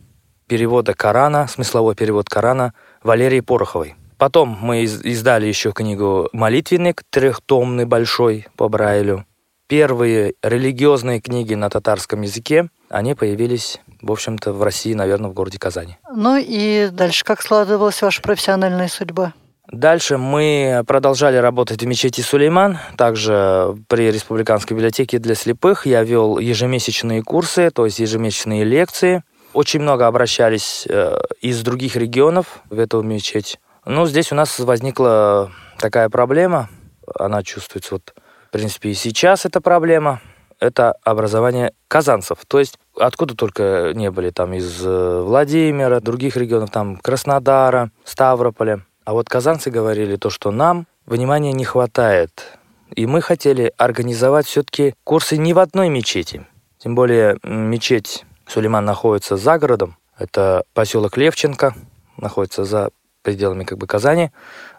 перевода 0.47 0.93
Корана, 0.93 1.47
смысловой 1.47 1.95
перевод 1.95 2.29
Корана 2.29 2.73
Валерии 3.03 3.41
Пороховой. 3.41 3.95
Потом 4.17 4.57
мы 4.61 4.83
издали 4.83 5.47
еще 5.47 5.71
книгу 5.71 6.29
«Молитвенник», 6.31 7.03
трехтомный 7.09 7.85
большой 7.85 8.47
по 8.55 8.69
Брайлю. 8.69 9.25
Первые 9.67 10.35
религиозные 10.43 11.19
книги 11.19 11.55
на 11.55 11.69
татарском 11.69 12.21
языке 12.21 12.69
они 12.89 13.15
появились, 13.15 13.79
в 14.01 14.11
общем-то, 14.11 14.53
в 14.53 14.63
России, 14.63 14.93
наверное, 14.93 15.29
в 15.29 15.33
городе 15.33 15.57
Казани. 15.57 15.97
Ну 16.13 16.37
и 16.37 16.89
дальше 16.91 17.23
как 17.23 17.41
складывалась 17.41 18.01
ваша 18.01 18.21
профессиональная 18.21 18.87
судьба? 18.87 19.33
Дальше 19.71 20.17
мы 20.17 20.83
продолжали 20.85 21.37
работать 21.37 21.81
в 21.81 21.87
мечети 21.87 22.21
Сулейман, 22.21 22.77
также 22.97 23.75
при 23.87 24.11
Республиканской 24.11 24.77
библиотеке 24.77 25.17
для 25.17 25.33
слепых. 25.33 25.87
Я 25.87 26.03
вел 26.03 26.37
ежемесячные 26.37 27.23
курсы, 27.23 27.71
то 27.71 27.85
есть 27.85 27.99
ежемесячные 27.99 28.63
лекции. 28.63 29.23
Очень 29.53 29.81
много 29.81 30.05
обращались 30.05 30.85
э, 30.87 31.17
из 31.41 31.61
других 31.63 31.95
регионов 31.95 32.61
в 32.69 32.77
эту 32.77 33.01
мечеть. 33.01 33.59
Но 33.85 34.05
здесь 34.05 34.31
у 34.31 34.35
нас 34.35 34.59
возникла 34.59 35.51
такая 35.79 36.09
проблема, 36.09 36.69
она 37.17 37.41
чувствуется 37.41 37.95
вот, 37.95 38.13
в 38.47 38.51
принципе, 38.51 38.89
и 38.89 38.93
сейчас 38.93 39.45
эта 39.45 39.61
проблема– 39.61 40.21
это 40.59 40.93
образование 41.03 41.73
казанцев. 41.87 42.39
То 42.47 42.59
есть 42.59 42.77
откуда 42.97 43.35
только 43.35 43.91
не 43.93 44.11
были, 44.11 44.29
там 44.29 44.53
из 44.53 44.85
э, 44.85 45.21
Владимира, 45.21 45.99
других 45.99 46.37
регионов, 46.37 46.71
там 46.71 46.97
Краснодара, 46.97 47.91
Ставрополя. 48.03 48.85
А 49.03 49.13
вот 49.13 49.29
казанцы 49.29 49.69
говорили 49.69 50.15
то, 50.15 50.29
что 50.29 50.51
нам 50.51 50.87
внимания 51.05 51.53
не 51.53 51.65
хватает. 51.65 52.57
И 52.95 53.05
мы 53.05 53.21
хотели 53.21 53.73
организовать 53.77 54.45
все-таки 54.45 54.95
курсы 55.03 55.37
не 55.37 55.53
в 55.53 55.59
одной 55.59 55.89
мечети. 55.89 56.45
Тем 56.77 56.95
более 56.95 57.37
мечеть 57.43 58.25
Сулейман 58.47 58.85
находится 58.85 59.37
за 59.37 59.57
городом. 59.57 59.97
Это 60.17 60.63
поселок 60.73 61.17
Левченко, 61.17 61.75
находится 62.17 62.63
за 62.63 62.89
пределами 63.21 63.63
как 63.63 63.77
бы 63.77 63.87
Казани 63.87 64.31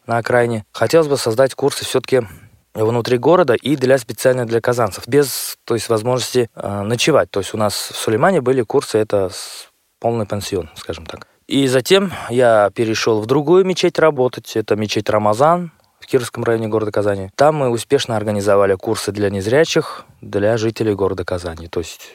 на 0.06 0.18
окраине. 0.18 0.64
Хотелось 0.72 1.08
бы 1.08 1.16
создать 1.16 1.54
курсы 1.54 1.84
все-таки 1.84 2.22
внутри 2.84 3.18
города 3.18 3.54
и 3.54 3.76
для 3.76 3.98
специально 3.98 4.46
для 4.46 4.60
казанцев, 4.60 5.06
без 5.08 5.58
то 5.64 5.74
есть, 5.74 5.88
возможности 5.88 6.50
э, 6.54 6.82
ночевать. 6.82 7.30
То 7.30 7.40
есть 7.40 7.54
у 7.54 7.56
нас 7.56 7.74
в 7.74 7.96
Сулеймане 7.96 8.40
были 8.40 8.62
курсы, 8.62 8.98
это 8.98 9.30
полный 10.00 10.26
пансион, 10.26 10.70
скажем 10.76 11.06
так. 11.06 11.26
И 11.46 11.68
затем 11.68 12.12
я 12.28 12.70
перешел 12.74 13.20
в 13.20 13.26
другую 13.26 13.64
мечеть 13.64 13.98
работать, 13.98 14.56
это 14.56 14.76
мечеть 14.76 15.08
Рамазан 15.08 15.72
в 16.00 16.06
Кировском 16.06 16.44
районе 16.44 16.68
города 16.68 16.92
Казани. 16.92 17.30
Там 17.36 17.56
мы 17.56 17.70
успешно 17.70 18.16
организовали 18.16 18.74
курсы 18.74 19.12
для 19.12 19.30
незрячих, 19.30 20.04
для 20.20 20.56
жителей 20.56 20.94
города 20.94 21.24
Казани. 21.24 21.68
То 21.68 21.80
есть 21.80 22.10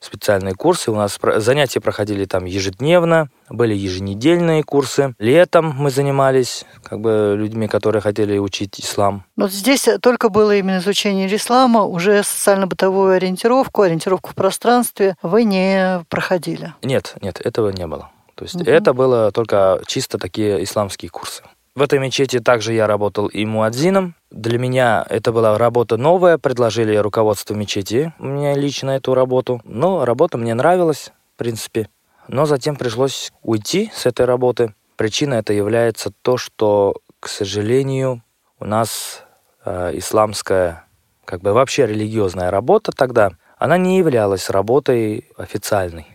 специальные 0.00 0.54
курсы. 0.54 0.90
У 0.90 0.96
нас 0.96 1.18
занятия 1.36 1.80
проходили 1.80 2.24
там 2.24 2.46
ежедневно, 2.46 3.28
были 3.48 3.74
еженедельные 3.74 4.62
курсы. 4.62 5.14
Летом 5.18 5.74
мы 5.76 5.90
занимались 5.90 6.64
как 6.82 7.00
бы 7.00 7.34
людьми, 7.38 7.68
которые 7.68 8.02
хотели 8.02 8.38
учить 8.38 8.80
ислам. 8.80 9.24
Вот 9.36 9.52
здесь 9.52 9.86
только 10.00 10.30
было 10.30 10.56
именно 10.56 10.78
изучение 10.78 11.34
ислама, 11.34 11.84
уже 11.84 12.22
социально-бытовую 12.22 13.14
ориентировку, 13.14 13.82
ориентировку 13.82 14.30
в 14.30 14.34
пространстве 14.34 15.16
вы 15.22 15.44
не 15.44 16.04
проходили? 16.08 16.74
Нет, 16.82 17.14
нет, 17.20 17.40
этого 17.44 17.70
не 17.70 17.86
было. 17.86 18.10
То 18.34 18.44
есть 18.44 18.56
угу. 18.56 18.64
это 18.64 18.94
было 18.94 19.30
только 19.32 19.80
чисто 19.86 20.18
такие 20.18 20.64
исламские 20.64 21.10
курсы. 21.10 21.42
В 21.76 21.82
этой 21.82 22.00
мечети 22.00 22.40
также 22.40 22.72
я 22.72 22.88
работал 22.88 23.28
и 23.28 23.44
муадзином. 23.44 24.16
Для 24.30 24.58
меня 24.58 25.06
это 25.08 25.30
была 25.32 25.56
работа 25.56 25.96
новая, 25.96 26.36
предложили 26.36 26.96
руководство 26.96 27.54
мечети 27.54 28.12
мне 28.18 28.54
лично 28.54 28.90
эту 28.90 29.14
работу. 29.14 29.60
Но 29.64 30.04
работа 30.04 30.36
мне 30.36 30.54
нравилась, 30.54 31.12
в 31.34 31.38
принципе. 31.38 31.88
Но 32.26 32.44
затем 32.44 32.74
пришлось 32.74 33.32
уйти 33.42 33.90
с 33.94 34.04
этой 34.06 34.26
работы. 34.26 34.74
Причина 34.96 35.34
это 35.34 35.52
является 35.52 36.12
то, 36.22 36.36
что, 36.36 36.96
к 37.20 37.28
сожалению, 37.28 38.22
у 38.58 38.64
нас 38.64 39.22
э, 39.64 39.92
исламская, 39.94 40.84
как 41.24 41.40
бы 41.40 41.52
вообще 41.52 41.86
религиозная 41.86 42.50
работа 42.50 42.90
тогда, 42.90 43.30
она 43.58 43.78
не 43.78 43.98
являлась 43.98 44.50
работой 44.50 45.30
официальной. 45.36 46.06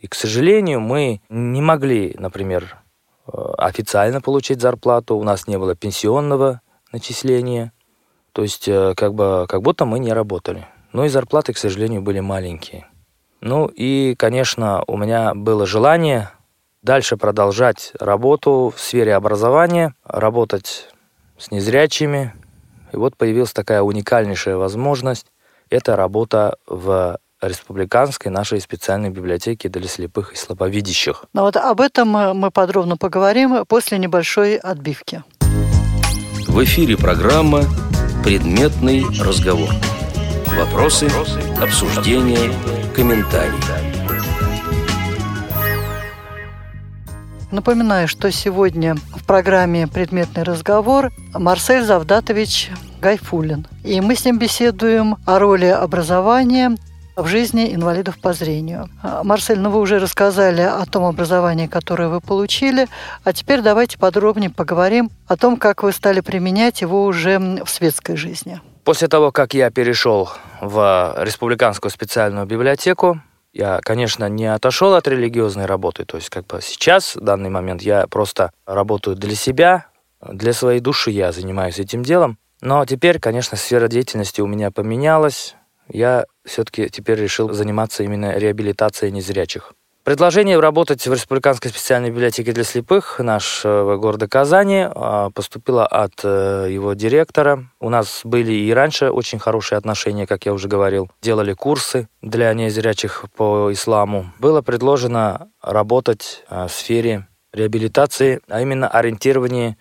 И, 0.00 0.08
к 0.08 0.14
сожалению, 0.14 0.80
мы 0.80 1.20
не 1.28 1.60
могли, 1.60 2.16
например, 2.18 2.76
официально 3.26 4.20
получить 4.20 4.60
зарплату, 4.60 5.16
у 5.16 5.24
нас 5.24 5.46
не 5.46 5.58
было 5.58 5.74
пенсионного 5.74 6.60
начисления, 6.92 7.72
то 8.32 8.42
есть 8.42 8.68
э, 8.68 8.94
как, 8.96 9.14
бы, 9.14 9.46
как 9.48 9.62
будто 9.62 9.84
мы 9.84 9.98
не 9.98 10.12
работали. 10.12 10.66
Но 10.92 11.04
и 11.04 11.08
зарплаты, 11.08 11.52
к 11.52 11.58
сожалению, 11.58 12.02
были 12.02 12.20
маленькие. 12.20 12.86
Ну 13.40 13.66
и, 13.66 14.14
конечно, 14.18 14.82
у 14.86 14.96
меня 14.96 15.34
было 15.34 15.66
желание 15.66 16.30
дальше 16.82 17.16
продолжать 17.16 17.92
работу 17.98 18.72
в 18.74 18.80
сфере 18.80 19.14
образования, 19.14 19.94
работать 20.04 20.88
с 21.36 21.50
незрячими. 21.50 22.34
И 22.92 22.96
вот 22.96 23.16
появилась 23.16 23.52
такая 23.52 23.82
уникальнейшая 23.82 24.56
возможность. 24.56 25.26
Это 25.68 25.96
работа 25.96 26.56
в 26.66 27.18
республиканской 27.42 28.30
нашей 28.30 28.60
специальной 28.60 29.10
библиотеки 29.10 29.68
для 29.68 29.88
слепых 29.88 30.32
и 30.32 30.36
слабовидящих. 30.36 31.24
Ну 31.32 31.42
вот 31.42 31.56
об 31.56 31.80
этом 31.80 32.08
мы 32.08 32.50
подробно 32.50 32.96
поговорим 32.96 33.64
после 33.66 33.98
небольшой 33.98 34.56
отбивки. 34.56 35.22
В 36.48 36.64
эфире 36.64 36.96
программа 36.96 37.64
«Предметный 38.24 39.04
разговор». 39.20 39.68
Вопросы, 40.56 41.08
обсуждения, 41.60 42.50
комментарии. 42.94 43.52
Напоминаю, 47.52 48.08
что 48.08 48.30
сегодня 48.32 48.96
в 49.14 49.24
программе 49.26 49.86
«Предметный 49.86 50.42
разговор» 50.42 51.12
Марсель 51.32 51.84
Завдатович 51.84 52.70
Гайфулин. 53.00 53.66
И 53.84 54.00
мы 54.00 54.16
с 54.16 54.24
ним 54.24 54.38
беседуем 54.38 55.16
о 55.26 55.38
роли 55.38 55.66
образования 55.66 56.76
в 57.16 57.26
жизни 57.26 57.74
инвалидов 57.74 58.18
по 58.20 58.32
зрению. 58.32 58.88
А, 59.02 59.24
Марсель, 59.24 59.58
ну 59.58 59.70
вы 59.70 59.80
уже 59.80 59.98
рассказали 59.98 60.60
о 60.60 60.84
том 60.84 61.04
образовании, 61.04 61.66
которое 61.66 62.08
вы 62.08 62.20
получили, 62.20 62.86
а 63.24 63.32
теперь 63.32 63.62
давайте 63.62 63.98
подробнее 63.98 64.50
поговорим 64.50 65.10
о 65.26 65.36
том, 65.36 65.56
как 65.56 65.82
вы 65.82 65.92
стали 65.92 66.20
применять 66.20 66.82
его 66.82 67.04
уже 67.04 67.38
в 67.38 67.68
светской 67.68 68.16
жизни. 68.16 68.60
После 68.84 69.08
того, 69.08 69.32
как 69.32 69.54
я 69.54 69.70
перешел 69.70 70.28
в 70.60 71.14
республиканскую 71.18 71.90
специальную 71.90 72.46
библиотеку, 72.46 73.20
я, 73.52 73.80
конечно, 73.82 74.28
не 74.28 74.46
отошел 74.46 74.94
от 74.94 75.08
религиозной 75.08 75.64
работы. 75.64 76.04
То 76.04 76.18
есть, 76.18 76.28
как 76.28 76.46
бы 76.46 76.60
сейчас, 76.62 77.16
в 77.16 77.20
данный 77.20 77.48
момент, 77.48 77.80
я 77.80 78.06
просто 78.06 78.52
работаю 78.66 79.16
для 79.16 79.34
себя, 79.34 79.86
для 80.20 80.52
своей 80.52 80.80
души 80.80 81.10
я 81.10 81.32
занимаюсь 81.32 81.78
этим 81.78 82.02
делом. 82.02 82.38
Но 82.60 82.84
теперь, 82.84 83.18
конечно, 83.18 83.56
сфера 83.56 83.88
деятельности 83.88 84.40
у 84.40 84.46
меня 84.46 84.70
поменялась 84.70 85.56
я 85.88 86.26
все-таки 86.44 86.88
теперь 86.88 87.20
решил 87.20 87.52
заниматься 87.52 88.02
именно 88.02 88.36
реабилитацией 88.36 89.12
незрячих. 89.12 89.72
Предложение 90.06 90.60
работать 90.60 91.04
в 91.04 91.12
Республиканской 91.12 91.68
специальной 91.68 92.10
библиотеке 92.10 92.52
для 92.52 92.62
слепых 92.62 93.18
нашего 93.18 93.96
города 93.96 94.28
Казани 94.28 94.86
а, 94.88 95.30
поступило 95.30 95.84
от 95.84 96.20
э, 96.22 96.68
его 96.70 96.94
директора. 96.94 97.68
У 97.80 97.88
нас 97.90 98.20
были 98.22 98.52
и 98.52 98.72
раньше 98.72 99.10
очень 99.10 99.40
хорошие 99.40 99.78
отношения, 99.78 100.28
как 100.28 100.46
я 100.46 100.52
уже 100.52 100.68
говорил. 100.68 101.10
Делали 101.22 101.54
курсы 101.54 102.08
для 102.22 102.54
незрячих 102.54 103.24
по 103.36 103.72
исламу. 103.72 104.32
Было 104.38 104.62
предложено 104.62 105.48
работать 105.60 106.44
а, 106.48 106.68
в 106.68 106.72
сфере 106.72 107.26
реабилитации, 107.52 108.40
а 108.48 108.60
именно 108.60 108.86
ориентирование 108.86 109.76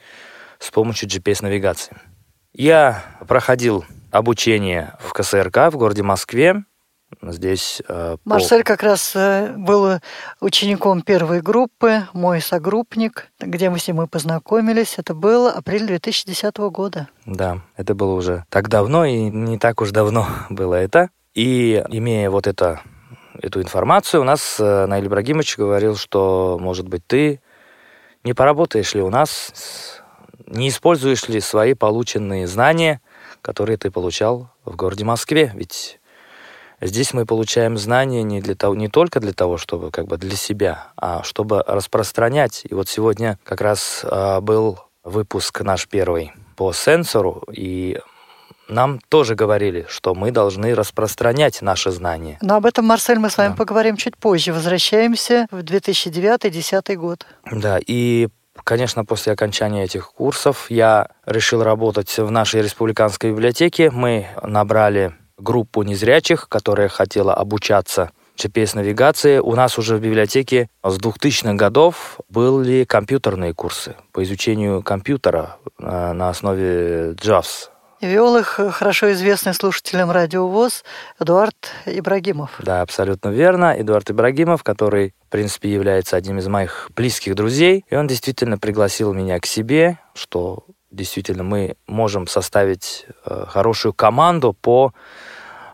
с 0.58 0.72
помощью 0.72 1.08
GPS-навигации. 1.08 1.98
Я 2.52 3.04
проходил 3.28 3.86
обучение 4.18 4.94
в 5.00 5.14
КСРК 5.14 5.72
в 5.72 5.78
городе 5.78 6.04
Москве. 6.04 6.64
Здесь 7.22 7.82
э, 7.88 8.18
Марсель 8.26 8.64
по... 8.64 8.66
как 8.66 8.84
раз 8.84 9.16
э, 9.16 9.54
был 9.56 10.00
учеником 10.42 11.02
первой 11.02 11.42
группы, 11.42 12.04
мой 12.14 12.42
согруппник, 12.42 13.28
где 13.40 13.70
мы 13.70 13.80
с 13.80 13.88
ним 13.88 14.02
и 14.02 14.08
познакомились. 14.08 14.96
Это 14.98 15.14
был 15.14 15.48
апрель 15.48 15.86
2010 15.86 16.58
года. 16.58 17.08
Да, 17.26 17.62
это 17.78 17.94
было 17.94 18.14
уже 18.14 18.46
так 18.50 18.70
давно, 18.70 19.06
и 19.06 19.30
не 19.30 19.58
так 19.58 19.82
уж 19.82 19.92
давно 19.92 20.28
было 20.50 20.76
это. 20.76 21.10
И 21.34 21.84
имея 21.90 22.30
вот 22.30 22.48
это, 22.48 22.82
эту 23.42 23.62
информацию, 23.62 24.22
у 24.22 24.26
нас 24.26 24.58
э, 24.60 24.86
Наиль 24.86 25.08
Ибрагимович 25.08 25.58
говорил, 25.58 25.96
что, 25.96 26.58
может 26.60 26.88
быть, 26.88 27.06
ты 27.06 27.40
не 28.24 28.34
поработаешь 28.34 28.94
ли 28.94 29.02
у 29.02 29.10
нас, 29.10 30.02
не 30.48 30.70
используешь 30.70 31.28
ли 31.28 31.40
свои 31.40 31.74
полученные 31.76 32.48
знания, 32.48 33.02
которые 33.46 33.78
ты 33.78 33.92
получал 33.92 34.50
в 34.66 34.76
городе 34.76 35.06
Москве? 35.06 35.52
Ведь 35.54 36.00
здесь 36.82 37.14
мы 37.14 37.28
получаем 37.28 37.78
знания 37.78 38.24
не, 38.24 38.42
для 38.42 38.56
того, 38.56 38.74
не 38.74 38.88
только 38.88 39.20
для 39.20 39.34
того, 39.34 39.60
чтобы 39.60 39.92
как 39.92 40.08
бы 40.08 40.18
для 40.18 40.36
себя, 40.36 40.88
а 40.98 41.22
чтобы 41.22 41.64
распространять. 41.68 42.64
И 42.68 42.74
вот 42.74 42.90
сегодня 42.90 43.38
как 43.44 43.62
раз 43.62 44.04
э, 44.04 44.40
был 44.42 44.80
выпуск 45.04 45.62
наш 45.62 45.88
первый 45.88 46.34
по 46.56 46.74
сенсору, 46.74 47.44
и 47.52 48.00
нам 48.68 49.00
тоже 49.10 49.36
говорили, 49.36 49.86
что 49.90 50.16
мы 50.16 50.32
должны 50.32 50.74
распространять 50.74 51.62
наши 51.62 51.92
знания. 51.92 52.40
Но 52.42 52.56
об 52.56 52.66
этом, 52.66 52.86
Марсель, 52.86 53.20
мы 53.20 53.30
с 53.30 53.38
вами 53.38 53.52
да. 53.52 53.58
поговорим 53.58 53.96
чуть 53.96 54.18
позже. 54.18 54.54
Возвращаемся 54.54 55.46
в 55.52 55.60
2009-2010 55.60 56.96
год. 56.96 57.28
Да, 57.52 57.80
и 57.86 58.30
Конечно, 58.64 59.06
после 59.06 59.34
окончания 59.34 59.84
этих 59.84 60.12
курсов 60.12 60.70
я 60.70 61.10
решил 61.26 61.64
работать 61.64 62.18
в 62.18 62.32
нашей 62.32 62.62
республиканской 62.62 63.32
библиотеке. 63.32 63.92
Мы 63.92 64.28
набрали 64.42 65.14
группу 65.38 65.84
незрячих, 65.84 66.48
которая 66.50 66.88
хотела 66.88 67.34
обучаться 67.34 68.12
GPS-навигации. 68.38 69.40
У 69.40 69.56
нас 69.56 69.78
уже 69.78 69.98
в 69.98 70.02
библиотеке 70.02 70.70
с 70.84 70.98
2000-х 70.98 71.54
годов 71.54 72.20
были 72.30 72.84
компьютерные 72.84 73.54
курсы 73.54 73.96
по 74.12 74.24
изучению 74.24 74.82
компьютера 74.82 75.58
э, 75.80 76.14
на 76.14 76.30
основе 76.30 77.12
JAWS, 77.14 77.70
Вел 78.02 78.36
их 78.38 78.60
хорошо 78.74 79.14
известный 79.14 79.54
слушателям 79.54 80.12
Радио 80.12 80.48
ВОЗ 80.48 80.84
Эдуард 81.18 81.56
Ибрагимов. 81.86 82.52
Да, 82.60 82.82
абсолютно 82.82 83.30
верно. 83.30 83.74
Эдуард 83.80 84.12
Ибрагимов, 84.12 84.64
который, 84.64 85.14
в 85.28 85.32
принципе, 85.32 85.72
является 85.72 86.18
одним 86.18 86.40
из 86.40 86.48
моих 86.48 86.92
близких 86.94 87.36
друзей. 87.36 87.86
И 87.90 87.96
он 87.96 88.08
действительно 88.08 88.58
пригласил 88.58 89.14
меня 89.14 89.40
к 89.40 89.46
себе, 89.46 89.98
что 90.14 90.66
действительно 90.92 91.44
мы 91.44 91.78
можем 91.88 92.28
составить 92.28 93.06
э, 93.26 93.46
хорошую 93.48 93.94
команду 93.94 94.52
по 94.52 94.94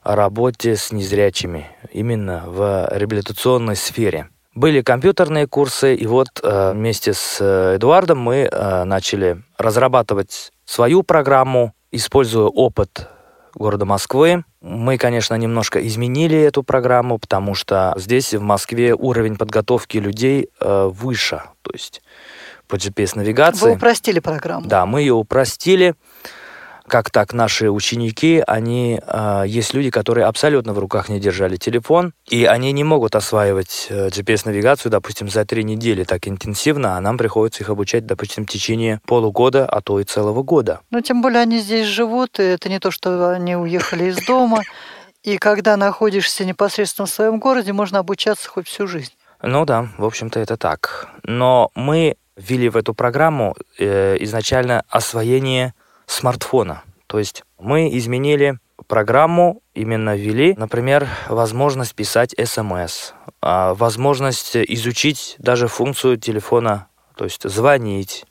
работе 0.04 0.76
с 0.76 0.92
незрячими 0.92 1.68
именно 1.92 2.44
в 2.46 2.88
реабилитационной 2.92 3.76
сфере. 3.76 4.30
Были 4.54 4.82
компьютерные 4.82 5.48
курсы, 5.48 5.96
и 5.96 6.06
вот 6.06 6.28
э, 6.44 6.72
вместе 6.74 7.14
с 7.14 7.38
э, 7.40 7.78
Эдуардом 7.78 8.20
мы 8.20 8.48
начали 8.86 9.42
разрабатывать 9.58 10.52
свою 10.66 11.02
программу 11.02 11.74
используя 11.92 12.48
опыт 12.48 13.08
города 13.54 13.86
Москвы, 13.86 14.44
мы, 14.62 14.98
конечно, 14.98 15.36
немножко 15.36 15.86
изменили 15.86 16.38
эту 16.38 16.64
программу, 16.64 17.18
потому 17.18 17.56
что 17.56 17.94
здесь, 17.98 18.34
в 18.34 18.42
Москве, 18.42 18.94
уровень 18.94 19.36
подготовки 19.36 19.98
людей 19.98 20.50
э, 20.60 20.90
выше. 20.92 21.42
То 21.62 21.72
есть 21.74 22.02
по 22.68 22.76
GPS-навигации. 22.76 23.66
Вы 23.66 23.72
упростили 23.74 24.20
программу. 24.20 24.66
Да, 24.66 24.86
мы 24.86 25.02
ее 25.02 25.14
упростили 25.14 25.96
как 26.92 27.10
так 27.10 27.32
наши 27.32 27.72
ученики, 27.72 28.44
они, 28.46 29.00
э, 29.02 29.44
есть 29.48 29.74
люди, 29.74 29.90
которые 29.90 30.26
абсолютно 30.26 30.74
в 30.74 30.80
руках 30.80 31.08
не 31.08 31.22
держали 31.22 31.56
телефон, 31.56 32.14
и 32.28 32.44
они 32.44 32.74
не 32.74 32.84
могут 32.84 33.16
осваивать 33.16 33.88
э, 33.90 34.10
GPS-навигацию, 34.10 34.92
допустим, 34.92 35.30
за 35.30 35.46
три 35.46 35.64
недели 35.64 36.04
так 36.04 36.28
интенсивно, 36.28 36.98
а 36.98 37.00
нам 37.00 37.18
приходится 37.18 37.64
их 37.64 37.70
обучать, 37.70 38.06
допустим, 38.06 38.46
в 38.46 38.50
течение 38.50 39.00
полугода, 39.08 39.66
а 39.66 39.80
то 39.80 40.02
и 40.02 40.04
целого 40.04 40.44
года. 40.44 40.82
Ну, 40.90 41.00
тем 41.00 41.22
более 41.22 41.40
они 41.40 41.60
здесь 41.60 41.88
живут, 41.88 42.40
и 42.40 42.44
это 42.44 42.68
не 42.68 42.80
то, 42.80 42.92
что 42.92 43.30
они 43.30 43.56
уехали 43.56 44.10
из 44.10 44.18
дома, 44.26 44.62
и 45.24 45.38
когда 45.38 45.78
находишься 45.78 46.44
непосредственно 46.44 47.06
в 47.06 47.10
своем 47.10 47.40
городе, 47.40 47.72
можно 47.72 48.00
обучаться 48.00 48.50
хоть 48.50 48.68
всю 48.68 48.86
жизнь. 48.86 49.14
Ну 49.42 49.64
да, 49.64 49.88
в 49.98 50.04
общем-то 50.04 50.42
это 50.42 50.58
так. 50.58 51.08
Но 51.24 51.72
мы 51.74 52.18
ввели 52.36 52.68
в 52.68 52.76
эту 52.76 52.94
программу 52.94 53.56
э, 53.80 54.18
изначально 54.20 54.84
освоение 54.90 55.74
смартфона. 56.12 56.84
То 57.08 57.20
есть 57.20 57.44
мы 57.60 57.96
изменили 57.98 58.60
программу, 58.88 59.62
именно 59.74 60.16
ввели, 60.16 60.54
например, 60.58 61.08
возможность 61.30 61.96
писать 61.96 62.36
смс, 62.46 63.14
а, 63.42 63.74
возможность 63.74 64.56
изучить 64.58 65.36
даже 65.40 65.68
функцию 65.68 66.18
телефона, 66.18 66.88
то 67.16 67.24
есть 67.24 67.48
звонить. 67.48 68.26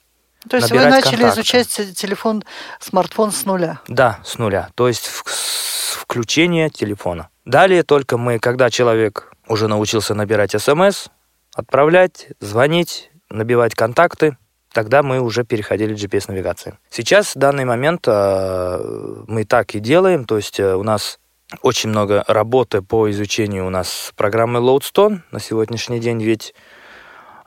То 0.49 0.57
есть 0.57 0.71
вы 0.71 0.79
начали 0.79 1.17
контакты. 1.17 1.41
изучать 1.41 1.69
телефон, 1.95 2.45
смартфон 2.79 3.33
с 3.33 3.45
нуля? 3.45 3.81
Да, 3.89 4.21
с 4.25 4.39
нуля. 4.39 4.69
То 4.75 4.89
есть 4.89 5.11
с 5.27 5.95
включения 5.95 6.71
телефона. 6.71 7.29
Далее 7.45 7.83
только 7.83 8.19
мы, 8.19 8.39
когда 8.39 8.71
человек 8.71 9.33
уже 9.47 9.69
научился 9.69 10.15
набирать 10.15 10.53
смс, 10.61 11.09
отправлять, 11.55 12.29
звонить, 12.41 13.11
набивать 13.29 13.75
контакты, 13.75 14.37
тогда 14.73 15.03
мы 15.03 15.21
уже 15.21 15.45
переходили 15.45 15.95
к 15.95 15.99
GPS-навигации. 15.99 16.79
Сейчас, 16.91 17.35
в 17.35 17.39
данный 17.39 17.65
момент, 17.65 18.05
э, 18.07 19.25
мы 19.27 19.45
так 19.45 19.75
и 19.75 19.81
делаем, 19.81 20.25
то 20.25 20.37
есть 20.37 20.61
э, 20.61 20.75
у 20.75 20.83
нас 20.83 21.19
очень 21.63 21.91
много 21.91 22.25
работы 22.29 22.81
по 22.81 23.11
изучению 23.11 23.67
у 23.67 23.71
нас 23.71 24.13
программы 24.17 24.61
Loadstone 24.61 25.21
на 25.33 25.41
сегодняшний 25.41 25.99
день, 25.99 26.23
ведь 26.23 26.55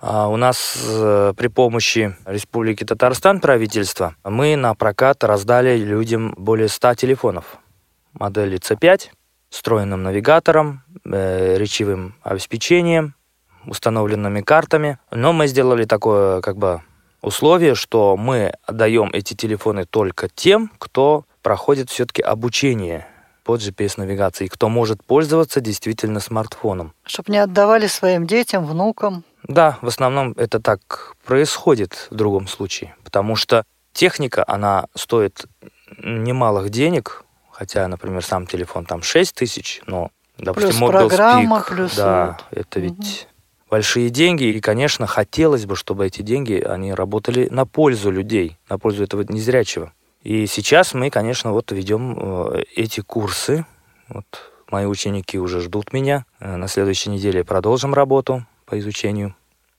э, 0.02 0.08
у 0.08 0.36
нас 0.36 0.78
при 1.38 1.48
помощи 1.48 2.16
Республики 2.26 2.84
Татарстан 2.84 3.40
правительства 3.40 4.16
мы 4.24 4.56
на 4.56 4.76
прокат 4.76 5.24
раздали 5.24 5.78
людям 5.78 6.34
более 6.38 6.68
100 6.68 6.96
телефонов 6.96 7.58
модели 8.14 8.60
C5 8.60 9.10
встроенным 9.50 10.02
навигатором, 10.02 10.82
речевым 11.06 12.16
обеспечением, 12.24 13.14
установленными 13.68 14.42
картами. 14.42 14.98
Но 15.12 15.32
мы 15.32 15.46
сделали 15.46 15.86
такое 15.86 16.42
как 16.42 16.58
бы 16.58 16.82
условие, 17.24 17.74
что 17.74 18.16
мы 18.18 18.54
отдаем 18.66 19.10
эти 19.14 19.34
телефоны 19.34 19.86
только 19.86 20.30
тем, 20.30 20.72
кто 20.78 21.26
проходит 21.42 21.90
все-таки 21.90 22.22
обучение 22.22 23.08
по 23.44 23.56
GPS-навигации, 23.56 24.48
кто 24.48 24.70
может 24.70 25.04
пользоваться 25.04 25.60
действительно 25.60 26.20
смартфоном. 26.20 26.94
Чтобы 27.06 27.32
не 27.32 27.40
отдавали 27.40 27.88
своим 27.88 28.28
детям, 28.28 28.66
внукам. 28.66 29.24
Да, 29.44 29.78
в 29.82 29.88
основном 29.88 30.34
это 30.38 30.60
так 30.60 31.16
происходит 31.26 32.08
в 32.12 32.16
другом 32.16 32.48
случае, 32.48 32.96
потому 33.04 33.36
что 33.36 33.66
техника, 33.92 34.44
она 34.48 34.86
стоит 34.96 35.46
немалых 35.98 36.70
денег, 36.70 37.26
хотя, 37.52 37.88
например, 37.88 38.24
сам 38.24 38.48
телефон 38.48 38.86
там 38.86 39.02
6 39.02 39.36
тысяч, 39.36 39.82
но, 39.86 40.12
допустим, 40.38 40.80
плюс 40.80 40.90
программа, 40.90 41.58
Speak, 41.58 41.68
плюс 41.68 41.96
да, 41.96 42.38
вот. 42.50 42.58
это 42.58 42.80
ведь 42.80 43.28
большие 43.74 44.12
деньги, 44.12 44.44
и, 44.44 44.60
конечно, 44.60 45.08
хотелось 45.08 45.66
бы, 45.66 45.76
чтобы 45.76 46.06
эти 46.06 46.22
деньги, 46.22 46.62
они 46.62 46.94
работали 46.94 47.48
на 47.50 47.66
пользу 47.66 48.12
людей, 48.12 48.60
на 48.70 48.78
пользу 48.78 49.04
этого 49.04 49.26
незрячего. 49.28 49.94
И 50.22 50.46
сейчас 50.46 50.94
мы, 50.94 51.10
конечно, 51.10 51.54
вот 51.54 51.72
ведем 51.72 52.16
э, 52.16 52.66
эти 52.76 53.02
курсы. 53.02 53.66
Вот 54.10 54.26
мои 54.70 54.86
ученики 54.86 55.40
уже 55.40 55.60
ждут 55.60 55.92
меня. 55.92 56.26
Э, 56.40 56.56
на 56.56 56.68
следующей 56.68 57.10
неделе 57.10 57.44
продолжим 57.44 57.96
работу 57.96 58.46
по 58.68 58.78
изучению. 58.78 59.34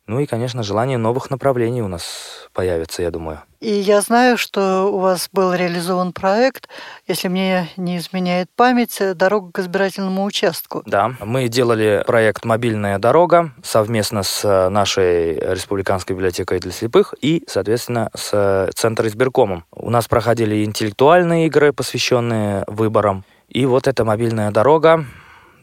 Ну 0.07 0.21
и, 0.21 0.27
конечно, 0.27 0.63
желание 0.63 0.99
новых 0.99 1.31
направлений 1.31 1.81
у 1.81 1.89
нас 1.89 2.49
появится, 2.53 3.01
я 3.01 3.11
думаю. 3.11 3.41
И 3.61 3.73
я 3.73 4.03
знаю, 4.03 4.37
что 4.37 4.93
у 4.93 4.99
вас 4.99 5.31
был 5.33 5.55
реализован 5.55 6.13
проект, 6.13 6.69
если 7.07 7.29
мне 7.29 7.71
не 7.79 7.97
изменяет 7.97 8.51
память, 8.55 9.01
«Дорога 9.15 9.51
к 9.51 9.59
избирательному 9.61 10.25
участку». 10.25 10.83
Да, 10.85 11.15
мы 11.21 11.49
делали 11.49 12.05
проект 12.07 12.45
«Мобильная 12.45 12.99
дорога» 12.99 13.55
совместно 13.63 14.23
с 14.23 14.69
нашей 14.69 15.37
Республиканской 15.39 16.15
библиотекой 16.15 16.61
для 16.61 16.73
слепых 16.73 17.15
и, 17.23 17.43
соответственно, 17.49 18.11
с 18.15 18.71
Центром 18.75 19.09
избиркомом. 19.09 19.65
У 19.73 19.89
нас 19.89 20.07
проходили 20.07 20.65
интеллектуальные 20.65 21.47
игры, 21.47 21.73
посвященные 21.73 22.65
выборам. 22.67 23.25
И 23.49 23.65
вот 23.65 23.89
эта 23.89 24.05
мобильная 24.05 24.51
дорога, 24.51 25.07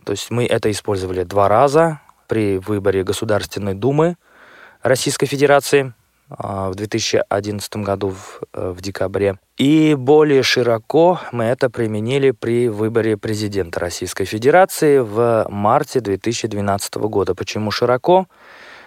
то 0.04 0.14
есть 0.14 0.32
мы 0.32 0.48
это 0.48 0.72
использовали 0.72 1.24
два 1.24 1.48
раза, 1.48 2.00
при 2.28 2.60
выборе 2.60 3.04
Государственной 3.04 3.74
Думы 3.74 4.16
Российской 4.84 5.28
Федерации 5.28 5.94
а, 6.30 6.70
в 6.70 6.76
2011 6.76 7.76
году 7.78 8.10
в, 8.10 8.42
э, 8.54 8.74
в 8.76 8.82
декабре. 8.82 9.38
И 9.58 9.96
более 9.96 10.44
широко 10.44 11.20
мы 11.32 11.44
это 11.44 11.70
применили 11.70 12.32
при 12.32 12.70
выборе 12.70 13.18
президента 13.18 13.80
Российской 13.82 14.26
Федерации 14.26 15.00
в 15.00 15.46
марте 15.50 16.00
2012 16.00 16.96
года. 17.10 17.36
Почему 17.36 17.70
широко? 17.70 18.28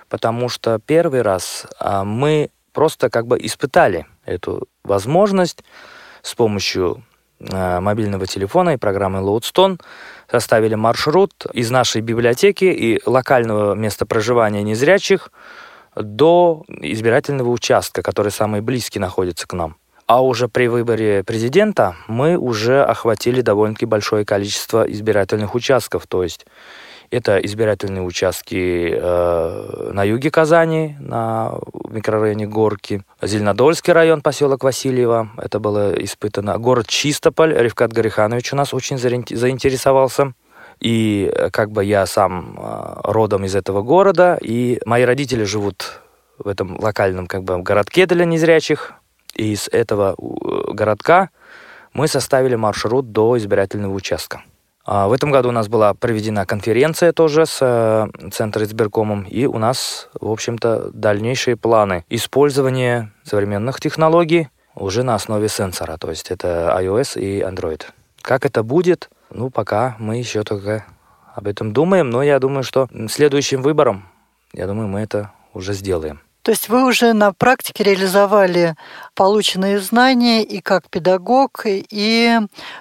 Потому 0.09 0.49
что 0.49 0.79
первый 0.79 1.23
раз 1.23 1.67
а, 1.79 2.05
мы 2.05 2.51
просто 2.73 3.11
как 3.11 3.27
бы 3.27 3.39
испытали 3.39 4.07
эту 4.25 4.67
возможность 4.85 5.65
с 6.23 6.35
помощью 6.35 7.05
э, 7.41 7.81
мобильного 7.81 8.27
телефона 8.27 8.71
и 8.71 8.77
программы 8.79 9.21
Loadstone 9.21 9.81
составили 10.31 10.75
маршрут 10.75 11.47
из 11.53 11.71
нашей 11.71 12.01
библиотеки 12.01 12.65
и 12.65 13.01
локального 13.05 13.75
места 13.75 14.07
проживания 14.07 14.63
незрячих 14.63 15.31
до 15.97 16.65
избирательного 16.69 17.51
участка, 17.51 18.03
который 18.03 18.33
самый 18.33 18.61
близкий 18.61 18.99
находится 18.99 19.47
к 19.47 19.53
нам. 19.53 19.77
А 20.07 20.23
уже 20.23 20.49
при 20.49 20.67
выборе 20.67 21.25
президента 21.25 21.97
мы 22.09 22.37
уже 22.37 22.85
охватили 22.85 23.41
довольно-таки 23.41 23.87
большое 23.87 24.27
количество 24.27 24.83
избирательных 24.83 25.55
участков, 25.55 26.07
то 26.07 26.23
есть 26.23 26.45
это 27.11 27.39
избирательные 27.39 28.03
участки 28.03 28.93
э, 28.93 29.91
на 29.93 30.05
юге 30.05 30.31
Казани, 30.31 30.97
на 30.99 31.59
микрорайоне 31.89 32.47
Горки, 32.47 33.03
Зеленодольский 33.23 33.93
район, 33.93 34.21
поселок 34.21 34.65
Васильева, 34.65 35.31
это 35.39 35.59
было 35.59 35.93
испытано. 36.03 36.59
Город 36.59 36.87
Чистополь, 36.87 37.55
Ревкат 37.55 37.93
Гариханович 37.93 38.53
у 38.53 38.57
нас 38.57 38.75
очень 38.75 38.99
заинтересовался. 38.99 40.35
И 40.81 41.31
э, 41.33 41.51
как 41.51 41.71
бы 41.71 41.85
я 41.85 42.07
сам 42.07 42.59
э, 42.59 43.01
родом 43.05 43.45
из 43.45 43.55
этого 43.55 43.83
города, 43.83 44.39
и 44.41 44.81
мои 44.85 45.05
родители 45.05 45.45
живут 45.45 46.01
в 46.39 46.49
этом 46.49 46.79
локальном 46.81 47.27
как 47.27 47.45
бы 47.45 47.63
городке 47.63 48.07
для 48.07 48.25
незрячих. 48.25 48.93
И 49.35 49.53
из 49.53 49.69
этого 49.69 50.15
э, 50.17 50.73
городка 50.73 51.31
мы 51.93 52.09
составили 52.09 52.57
маршрут 52.57 53.13
до 53.13 53.37
избирательного 53.39 53.95
участка. 53.95 54.43
А 54.85 55.09
в 55.09 55.13
этом 55.13 55.31
году 55.31 55.49
у 55.49 55.53
нас 55.53 55.69
была 55.69 55.95
проведена 55.95 56.45
конференция 56.45 57.13
тоже 57.13 57.47
с 57.47 58.11
Центром 58.33 58.65
избиркомом, 58.65 59.23
и 59.23 59.47
у 59.47 59.57
нас, 59.57 60.11
в 60.21 60.31
общем-то, 60.31 60.91
дальнейшие 60.93 61.57
планы 61.57 62.05
использования 62.11 63.11
современных 63.25 63.81
технологий 63.81 64.49
уже 64.75 65.03
на 65.03 65.15
основе 65.15 65.49
сенсора, 65.49 65.97
то 65.97 66.11
есть 66.11 66.31
это 66.31 66.77
iOS 66.79 67.19
и 67.19 67.41
Android. 67.41 67.83
Как 68.21 68.45
это 68.45 68.63
будет, 68.63 69.09
ну, 69.31 69.51
пока 69.51 69.97
мы 69.99 70.19
еще 70.19 70.43
только 70.43 70.85
об 71.35 71.47
этом 71.47 71.73
думаем, 71.73 72.11
но 72.11 72.23
я 72.23 72.39
думаю, 72.39 72.63
что 72.63 72.89
следующим 73.09 73.63
выбором, 73.63 74.09
я 74.53 74.67
думаю, 74.67 74.89
мы 74.89 75.01
это 75.01 75.33
уже 75.53 75.73
сделаем. 75.73 76.21
То 76.43 76.51
есть 76.51 76.69
вы 76.69 76.85
уже 76.85 77.15
на 77.15 77.33
практике 77.33 77.85
реализовали 77.85 78.77
полученные 79.15 79.81
знания 79.81 80.43
и 80.43 80.61
как 80.61 80.91
педагог, 80.91 81.63
и 81.65 82.39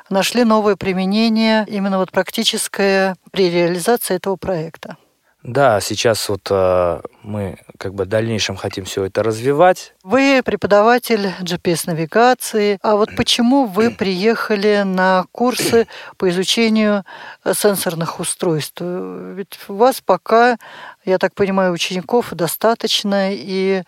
нашли 0.09 0.43
новое 0.43 0.75
применение, 0.75 1.65
именно 1.69 1.97
вот 1.97 2.11
практическое 2.11 3.15
при 3.31 3.49
реализации 3.49 4.15
этого 4.15 4.35
проекта. 4.35 4.97
Да, 5.43 5.81
сейчас 5.81 6.29
вот 6.29 6.47
э, 6.49 7.01
мы 7.21 7.57
как 7.77 7.93
бы 7.93 8.05
в 8.05 8.07
дальнейшем 8.07 8.55
хотим 8.55 8.85
все 8.85 9.03
это 9.03 9.23
развивать. 9.23 9.93
Вы 10.01 10.41
преподаватель 10.43 11.31
GPS-навигации, 11.41 12.79
а 12.81 12.95
вот 12.95 13.09
почему 13.17 13.65
вы 13.65 13.91
приехали 13.97 14.83
на 14.85 15.25
курсы 15.33 15.87
по 16.17 16.29
изучению 16.29 17.03
э, 17.43 17.53
сенсорных 17.53 18.21
устройств? 18.21 18.79
Ведь 18.79 19.59
у 19.67 19.73
вас 19.73 19.99
пока, 19.99 20.57
я 21.03 21.17
так 21.17 21.35
понимаю, 21.35 21.73
учеников 21.73 22.33
достаточно, 22.33 23.33
и 23.33 23.83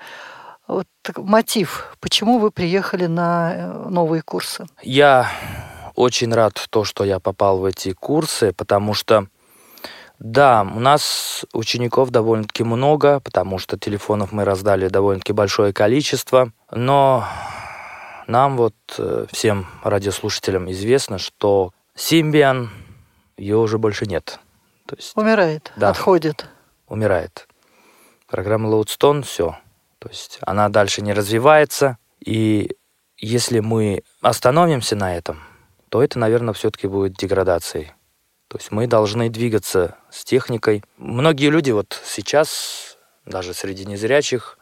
вот 0.68 0.88
мотив, 1.16 1.96
почему 2.02 2.40
вы 2.40 2.52
приехали 2.52 3.06
на 3.06 3.54
э, 3.54 3.90
новые 3.90 4.22
курсы? 4.24 4.66
Я 4.84 5.32
очень 5.96 6.34
рад 6.34 6.62
то, 6.70 6.84
что 6.84 7.06
я 7.06 7.20
попал 7.22 7.60
в 7.60 7.66
эти 7.66 7.94
курсы, 7.94 8.52
потому 8.52 8.94
что 8.94 9.28
да, 10.20 10.62
у 10.64 10.80
нас 10.80 11.46
учеников 11.54 12.10
довольно-таки 12.10 12.64
много, 12.64 13.20
потому 13.20 13.58
что 13.58 13.78
телефонов 13.78 14.32
мы 14.32 14.46
раздали 14.46 14.88
довольно-таки 14.88 15.34
большое 15.34 15.74
количество, 15.74 16.52
но 16.72 17.26
нам 18.28 18.58
вот 18.58 18.76
э, 18.98 19.26
всем 19.32 19.68
радиослушателям 19.84 20.72
известно, 20.72 21.18
что 21.18 21.72
Симбиан 21.96 22.70
ее 23.38 23.58
уже 23.58 23.78
больше 23.78 24.06
нет. 24.06 24.40
То 24.86 24.96
есть, 24.96 25.16
умирает, 25.16 25.72
да, 25.76 25.90
отходит. 25.90 26.48
Умирает. 26.88 27.48
Программа 28.28 28.70
Loadstone, 28.70 29.24
все. 29.24 29.58
То 30.00 30.10
есть 30.10 30.40
она 30.42 30.70
дальше 30.70 31.02
не 31.02 31.14
развивается, 31.14 31.98
и 32.20 32.76
если 33.18 33.60
мы 33.60 34.04
остановимся 34.22 34.96
на 34.96 35.16
этом, 35.16 35.42
то 35.90 36.04
это, 36.04 36.20
наверное, 36.20 36.54
все-таки 36.54 36.88
будет 36.88 37.14
деградацией. 37.14 37.92
То 38.56 38.60
есть 38.60 38.72
мы 38.72 38.88
должны 38.88 39.30
двигаться 39.30 39.98
с 40.10 40.24
техникой. 40.24 40.82
Многие 40.96 41.50
люди 41.50 41.72
вот 41.72 42.02
сейчас, 42.06 42.98
даже 43.26 43.54
среди 43.54 43.86
незрячих, 43.86 44.58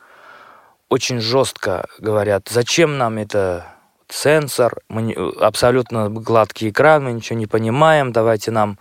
очень 0.89 1.19
жестко 1.19 1.85
говорят, 1.99 2.47
зачем 2.49 2.97
нам 2.97 3.19
это 3.19 3.67
сенсор, 4.09 4.79
мы 4.89 5.13
абсолютно 5.39 6.09
гладкий 6.09 6.71
экран, 6.71 7.03
мы 7.03 7.11
ничего 7.11 7.37
не 7.37 7.45
понимаем, 7.45 8.11
давайте 8.11 8.49
нам 8.49 8.79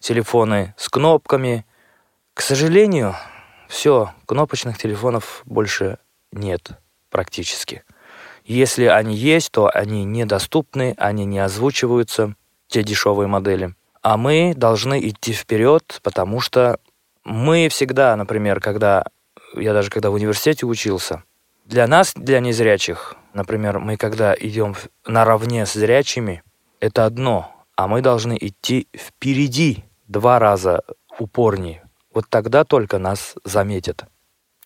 телефоны 0.00 0.74
с 0.78 0.88
кнопками. 0.88 1.66
К 2.32 2.40
сожалению, 2.40 3.14
все, 3.68 4.14
кнопочных 4.24 4.78
телефонов 4.78 5.42
больше 5.44 5.98
нет 6.32 6.70
практически. 7.10 7.84
Если 8.46 8.86
они 8.86 9.14
есть, 9.14 9.52
то 9.52 9.68
они 9.68 10.06
недоступны, 10.06 10.94
они 10.96 11.26
не 11.26 11.38
озвучиваются, 11.40 12.34
те 12.68 12.82
дешевые 12.82 13.28
модели 13.28 13.74
а 14.04 14.18
мы 14.18 14.52
должны 14.54 15.08
идти 15.08 15.32
вперед, 15.32 16.00
потому 16.02 16.38
что 16.40 16.78
мы 17.24 17.70
всегда, 17.70 18.14
например, 18.16 18.60
когда 18.60 19.06
я 19.54 19.72
даже 19.72 19.88
когда 19.88 20.10
в 20.10 20.14
университете 20.14 20.66
учился, 20.66 21.22
для 21.64 21.86
нас, 21.86 22.12
для 22.14 22.40
незрячих, 22.40 23.16
например, 23.32 23.78
мы 23.78 23.96
когда 23.96 24.34
идем 24.38 24.76
наравне 25.06 25.64
с 25.64 25.72
зрячими, 25.72 26.42
это 26.80 27.06
одно, 27.06 27.50
а 27.76 27.88
мы 27.88 28.02
должны 28.02 28.36
идти 28.38 28.88
впереди 28.94 29.84
два 30.06 30.38
раза 30.38 30.82
упорнее. 31.18 31.82
Вот 32.12 32.26
тогда 32.28 32.64
только 32.64 32.98
нас 32.98 33.34
заметят. 33.42 34.04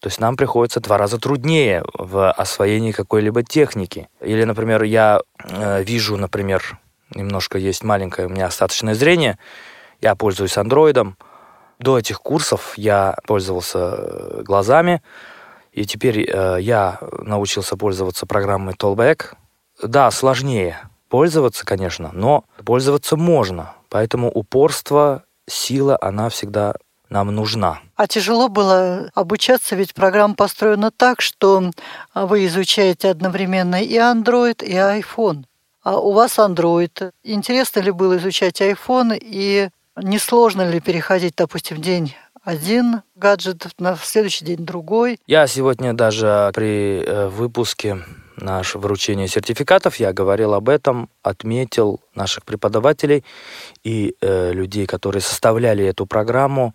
То 0.01 0.09
есть 0.09 0.19
нам 0.19 0.37
приходится 0.37 0.81
два 0.81 0.99
раза 0.99 1.19
труднее 1.19 1.85
в 1.95 2.33
освоении 2.33 2.91
какой-либо 2.91 3.45
техники. 3.45 4.09
Или, 4.21 4.43
например, 4.43 4.83
я 4.83 5.21
э, 5.45 5.85
вижу, 5.85 6.17
например, 6.17 6.79
немножко 7.15 7.59
есть 7.59 7.85
маленькое 7.85 8.29
у 8.29 8.31
меня 8.31 8.47
остаточное 8.47 8.95
зрение. 8.95 9.39
Я 10.01 10.15
пользуюсь 10.15 10.57
андроидом. 10.57 11.17
До 11.79 11.99
этих 11.99 12.21
курсов 12.21 12.75
я 12.77 13.17
пользовался 13.27 13.79
э, 13.79 14.43
глазами, 14.43 15.03
и 15.73 15.85
теперь 15.85 16.29
э, 16.29 16.59
я 16.61 16.99
научился 17.01 17.77
пользоваться 17.77 18.27
программой 18.27 18.75
Tollback. 18.75 19.35
Да, 19.83 20.11
сложнее 20.11 20.79
пользоваться, 21.09 21.65
конечно, 21.65 22.11
но 22.13 22.45
пользоваться 22.65 23.17
можно. 23.17 23.75
Поэтому 23.89 24.31
упорство, 24.31 25.25
сила, 25.47 25.99
она 26.01 26.29
всегда 26.29 26.75
нам 27.09 27.35
нужна. 27.35 27.81
А 27.97 28.07
тяжело 28.07 28.49
было 28.49 29.11
обучаться, 29.15 29.77
ведь 29.77 29.95
программа 29.95 30.35
построена 30.35 30.91
так, 30.91 31.23
что 31.23 31.71
вы 32.15 32.47
изучаете 32.47 33.09
одновременно 33.09 33.83
и 33.83 33.95
Android, 33.95 34.63
и 34.63 34.75
iPhone. 34.75 35.45
А 35.89 35.97
у 35.97 36.13
вас 36.13 36.39
Android. 36.39 37.13
Интересно 37.25 37.81
ли 37.81 37.91
было 37.91 38.19
изучать 38.19 38.61
iPhone 38.61 39.19
и 39.19 39.71
несложно 39.97 40.69
ли 40.69 40.81
переходить, 40.81 41.33
допустим, 41.35 41.81
день 41.81 42.15
один 42.45 43.01
гаджет, 43.15 43.69
на 43.79 43.97
следующий 43.97 44.45
день 44.45 44.67
другой? 44.67 45.19
Я 45.27 45.47
сегодня 45.47 45.95
даже 45.95 46.51
при 46.55 47.03
э, 47.03 47.29
выпуске 47.29 48.05
нашего 48.37 48.83
вручения 48.83 49.29
сертификатов, 49.29 49.97
я 49.97 50.13
говорил 50.13 50.53
об 50.53 50.69
этом, 50.69 51.09
отметил 51.23 52.03
наших 52.15 52.45
преподавателей 52.45 53.25
и 53.83 54.15
э, 54.21 54.53
людей, 54.53 54.85
которые 54.85 55.23
составляли 55.23 55.87
эту 55.87 56.05
программу, 56.05 56.75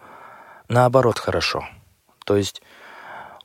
наоборот, 0.69 1.19
хорошо. 1.19 1.63
То 2.25 2.35
есть 2.35 2.63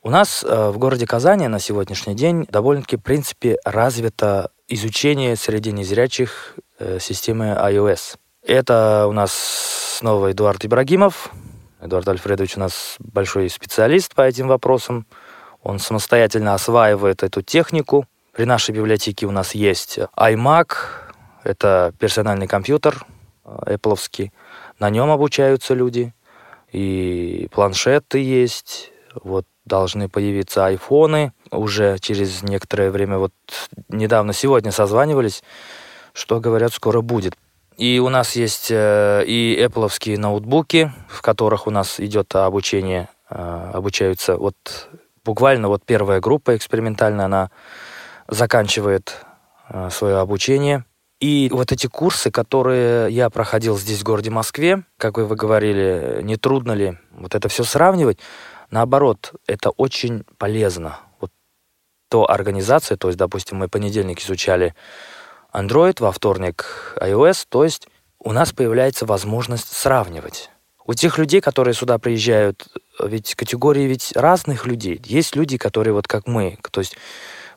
у 0.01 0.09
нас 0.09 0.43
э, 0.43 0.69
в 0.71 0.79
городе 0.79 1.05
Казани 1.05 1.47
на 1.47 1.59
сегодняшний 1.59 2.15
день 2.15 2.47
довольно-таки, 2.49 2.97
в 2.97 3.03
принципе, 3.03 3.59
развито 3.63 4.49
изучение 4.69 5.35
среди 5.35 5.71
незрячих 5.71 6.55
э, 6.77 6.99
системы 6.99 7.57
iOS. 7.59 8.17
Это 8.43 9.05
у 9.07 9.11
нас 9.11 9.33
снова 9.97 10.31
Эдуард 10.31 10.63
Ибрагимов. 10.65 11.31
Эдуард 11.81 12.07
Альфредович 12.07 12.57
у 12.57 12.61
нас 12.61 12.95
большой 12.99 13.49
специалист 13.49 14.13
по 14.15 14.21
этим 14.21 14.47
вопросам. 14.47 15.05
Он 15.63 15.79
самостоятельно 15.79 16.53
осваивает 16.53 17.23
эту 17.23 17.41
технику. 17.41 18.05
При 18.31 18.45
нашей 18.45 18.71
библиотеке 18.71 19.25
у 19.25 19.31
нас 19.31 19.55
есть 19.55 19.99
iMac, 20.15 20.73
это 21.43 21.93
персональный 21.99 22.47
компьютер 22.47 23.05
э, 23.43 23.75
Apple. 23.75 24.31
На 24.79 24.89
нем 24.89 25.11
обучаются 25.11 25.73
люди. 25.73 26.13
и 26.71 27.47
планшеты 27.51 28.19
есть, 28.19 28.91
вот 29.23 29.45
должны 29.65 30.09
появиться 30.09 30.65
айфоны. 30.65 31.33
Уже 31.51 31.97
через 31.99 32.43
некоторое 32.43 32.91
время, 32.91 33.17
вот 33.17 33.33
недавно, 33.87 34.33
сегодня 34.33 34.71
созванивались, 34.71 35.43
что 36.13 36.39
говорят, 36.39 36.73
скоро 36.73 37.01
будет. 37.01 37.35
И 37.77 37.99
у 37.99 38.09
нас 38.09 38.35
есть 38.35 38.67
э, 38.71 39.23
и 39.25 39.57
Apple 39.57 40.17
ноутбуки, 40.17 40.91
в 41.07 41.21
которых 41.21 41.65
у 41.65 41.71
нас 41.71 41.99
идет 41.99 42.35
обучение, 42.35 43.07
э, 43.29 43.71
обучаются 43.73 44.35
вот 44.35 44.55
буквально 45.23 45.69
вот 45.69 45.83
первая 45.85 46.19
группа 46.19 46.57
экспериментальная, 46.57 47.25
она 47.25 47.51
заканчивает 48.27 49.25
э, 49.69 49.89
свое 49.91 50.17
обучение. 50.17 50.83
И 51.21 51.49
вот 51.51 51.71
эти 51.71 51.87
курсы, 51.87 52.31
которые 52.31 53.11
я 53.11 53.29
проходил 53.29 53.77
здесь, 53.77 53.99
в 53.99 54.03
городе 54.03 54.29
Москве, 54.29 54.83
как 54.97 55.17
вы 55.17 55.35
говорили, 55.35 56.19
не 56.23 56.37
трудно 56.37 56.73
ли 56.73 56.97
вот 57.11 57.35
это 57.35 57.49
все 57.49 57.63
сравнивать? 57.63 58.19
Наоборот, 58.71 59.33
это 59.47 59.69
очень 59.71 60.23
полезно. 60.37 60.99
То 62.09 62.29
организация, 62.29 62.97
то 62.97 63.07
есть, 63.07 63.17
допустим, 63.17 63.57
мы 63.57 63.69
понедельник 63.69 64.19
изучали 64.21 64.75
Android, 65.53 65.97
во 65.99 66.11
вторник 66.11 66.95
iOS, 66.99 67.45
то 67.47 67.63
есть 67.63 67.87
у 68.19 68.31
нас 68.31 68.51
появляется 68.51 69.05
возможность 69.05 69.71
сравнивать. 69.71 70.49
У 70.85 70.93
тех 70.93 71.17
людей, 71.17 71.39
которые 71.39 71.73
сюда 71.73 71.99
приезжают, 71.99 72.67
ведь 73.03 73.35
категории 73.35 73.83
ведь 73.83 74.11
разных 74.15 74.65
людей. 74.65 74.99
Есть 75.05 75.35
люди, 75.35 75.57
которые 75.57 75.93
вот 75.93 76.07
как 76.07 76.27
мы, 76.27 76.57
то 76.71 76.81
есть 76.81 76.97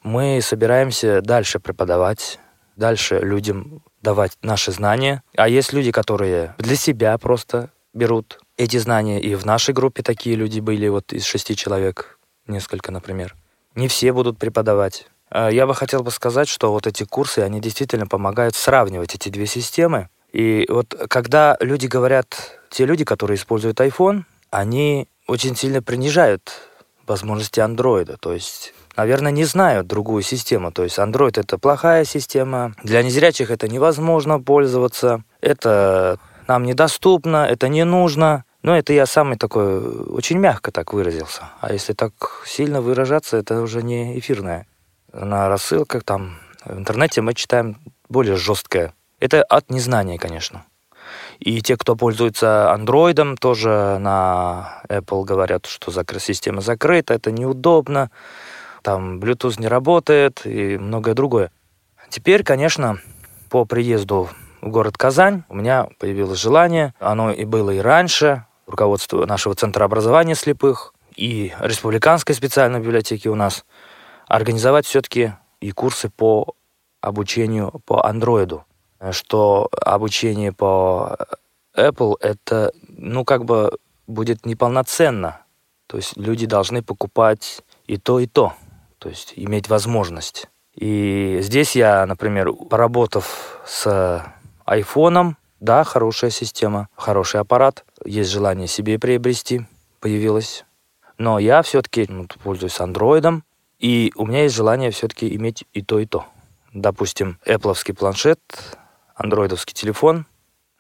мы 0.03 0.41
собираемся 0.43 1.23
дальше 1.23 1.59
преподавать, 1.59 2.39
дальше 2.77 3.19
людям 3.21 3.83
давать 4.03 4.33
наши 4.43 4.73
знания. 4.73 5.23
А 5.37 5.49
есть 5.49 5.73
люди, 5.73 5.93
которые 5.93 6.55
для 6.59 6.77
себя 6.77 7.17
просто 7.19 7.71
берут 7.95 8.41
эти 8.57 8.77
знания. 8.79 9.21
И 9.21 9.35
в 9.35 9.47
нашей 9.47 9.75
группе 9.75 10.03
такие 10.03 10.37
люди 10.37 10.61
были, 10.61 10.89
вот 10.89 11.13
из 11.13 11.25
шести 11.25 11.57
человек, 11.57 12.19
несколько, 12.47 12.91
например. 12.91 13.35
Не 13.75 13.89
все 13.89 14.13
будут 14.13 14.39
преподавать. 14.39 15.07
А 15.31 15.51
я 15.51 15.67
бы 15.67 15.75
хотел 15.75 16.03
бы 16.03 16.11
сказать, 16.11 16.49
что 16.49 16.73
вот 16.73 16.87
эти 16.87 17.05
курсы, 17.05 17.41
они 17.41 17.61
действительно 17.61 18.07
помогают 18.07 18.55
сравнивать 18.55 19.15
эти 19.15 19.29
две 19.29 19.47
системы. 19.47 20.09
И 20.33 20.67
вот 20.69 20.95
когда 21.09 21.57
люди 21.61 21.87
говорят, 21.87 22.61
те 22.71 22.85
люди, 22.85 23.05
которые 23.05 23.37
используют 23.37 23.81
iPhone, 23.81 24.25
они 24.51 25.09
очень 25.27 25.57
сильно 25.57 25.83
принижают 25.83 26.53
возможности 27.07 27.61
андроида. 27.61 28.17
То 28.19 28.33
есть 28.33 28.75
наверное, 28.97 29.33
не 29.33 29.45
знают 29.45 29.87
другую 29.87 30.23
систему. 30.23 30.73
То 30.73 30.85
есть 30.85 30.99
Android 30.99 31.39
это 31.41 31.59
плохая 31.59 32.05
система, 32.05 32.75
для 32.83 33.03
незрячих 33.03 33.51
это 33.51 33.69
невозможно 33.69 34.41
пользоваться, 34.41 35.23
это 35.41 36.19
нам 36.49 36.65
недоступно, 36.65 37.47
это 37.49 37.69
не 37.69 37.85
нужно. 37.85 38.45
Но 38.63 38.77
это 38.77 38.93
я 38.93 39.07
самый 39.07 39.37
такой, 39.37 39.81
очень 40.07 40.39
мягко 40.39 40.71
так 40.71 40.93
выразился. 40.93 41.51
А 41.61 41.73
если 41.73 41.93
так 41.95 42.13
сильно 42.47 42.81
выражаться, 42.81 43.37
это 43.37 43.61
уже 43.61 43.83
не 43.83 44.19
эфирное 44.19 44.67
на 45.13 45.49
рассылках, 45.49 46.05
там, 46.05 46.37
в 46.65 46.79
интернете 46.79 47.21
мы 47.21 47.35
читаем 47.35 47.77
более 48.09 48.37
жесткое. 48.37 48.95
Это 49.19 49.43
от 49.43 49.71
незнания, 49.71 50.19
конечно. 50.19 50.65
И 51.41 51.61
те, 51.61 51.77
кто 51.77 51.97
пользуется 51.97 52.73
андроидом, 52.73 53.37
тоже 53.37 53.99
на 54.01 54.83
Apple 54.89 55.25
говорят, 55.25 55.67
что 55.67 55.91
система 56.21 56.61
закрыта, 56.61 57.15
это 57.15 57.33
неудобно, 57.33 58.11
там 58.83 59.19
Bluetooth 59.19 59.61
не 59.61 59.69
работает 59.69 60.43
и 60.45 60.79
многое 60.79 61.15
другое. 61.15 61.51
Теперь, 62.09 62.45
конечно, 62.45 62.99
по 63.51 63.65
приезду 63.65 64.29
в 64.61 64.69
город 64.69 64.97
Казань 64.97 65.43
у 65.49 65.57
меня 65.57 65.89
появилось 65.99 66.39
желание, 66.39 66.95
оно 67.01 67.33
и 67.33 67.45
было 67.45 67.71
и 67.71 67.79
раньше, 67.79 68.47
руководство 68.67 69.27
нашего 69.27 69.55
Центра 69.55 69.85
образования 69.85 70.35
слепых 70.35 70.95
и 71.17 71.53
Республиканской 71.61 72.35
специальной 72.35 72.81
библиотеки 72.81 73.29
у 73.29 73.35
нас– 73.35 73.65
организовать 74.33 74.87
все-таки 74.87 75.35
и 75.61 75.73
курсы 75.73 76.09
по 76.09 76.55
обучению 77.03 77.83
по 77.85 78.07
андроиду, 78.07 78.65
что 79.11 79.69
обучение 79.79 80.53
по 80.53 81.19
Apple 81.77 82.17
это, 82.21 82.73
ну, 82.89 83.27
как 83.27 83.45
бы 83.45 83.77
будет 84.07 84.47
неполноценно. 84.47 85.43
То 85.87 85.99
есть 85.99 86.17
люди 86.17 86.47
должны 86.47 86.83
покупать 86.83 87.63
и 87.87 87.99
то, 87.99 88.21
и 88.21 88.27
то. 88.27 88.55
То 88.99 89.11
есть 89.11 89.35
иметь 89.37 89.69
возможность. 89.69 90.49
И 90.75 91.41
здесь 91.43 91.77
я, 91.77 92.07
например, 92.07 92.55
поработав 92.55 93.61
с 93.67 94.25
айфоном, 94.65 95.37
да, 95.61 95.85
хорошая 95.85 96.31
система, 96.31 96.89
хороший 96.97 97.41
аппарат, 97.41 97.85
есть 98.05 98.31
желание 98.31 98.69
себе 98.69 98.99
приобрести, 98.99 99.67
появилось. 100.01 100.65
Но 101.19 101.39
я 101.39 101.63
все-таки 101.63 102.07
ну, 102.09 102.27
пользуюсь 102.43 102.81
андроидом, 102.81 103.45
и 103.79 104.13
у 104.17 104.27
меня 104.27 104.43
есть 104.43 104.55
желание 104.55 104.91
все-таки 104.91 105.35
иметь 105.37 105.65
и 105.73 105.83
то, 105.83 105.99
и 105.99 106.07
то. 106.07 106.27
Допустим, 106.73 107.39
Apple 107.47 107.95
планшет, 107.95 108.41
андроидовский 109.15 109.75
телефон, 109.75 110.27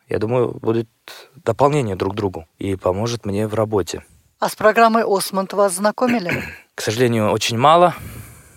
я 0.08 0.18
думаю, 0.18 0.52
будет 0.60 0.88
дополнение 1.36 1.96
друг 1.96 2.14
другу 2.14 2.46
и 2.58 2.76
поможет 2.76 3.24
мне 3.24 3.46
в 3.46 3.54
работе. 3.54 4.04
А 4.38 4.48
с 4.48 4.56
программой 4.56 5.04
Осмонд 5.06 5.52
вас 5.52 5.74
знакомили? 5.74 6.42
К 6.74 6.80
сожалению, 6.80 7.30
очень 7.30 7.56
мало. 7.56 7.94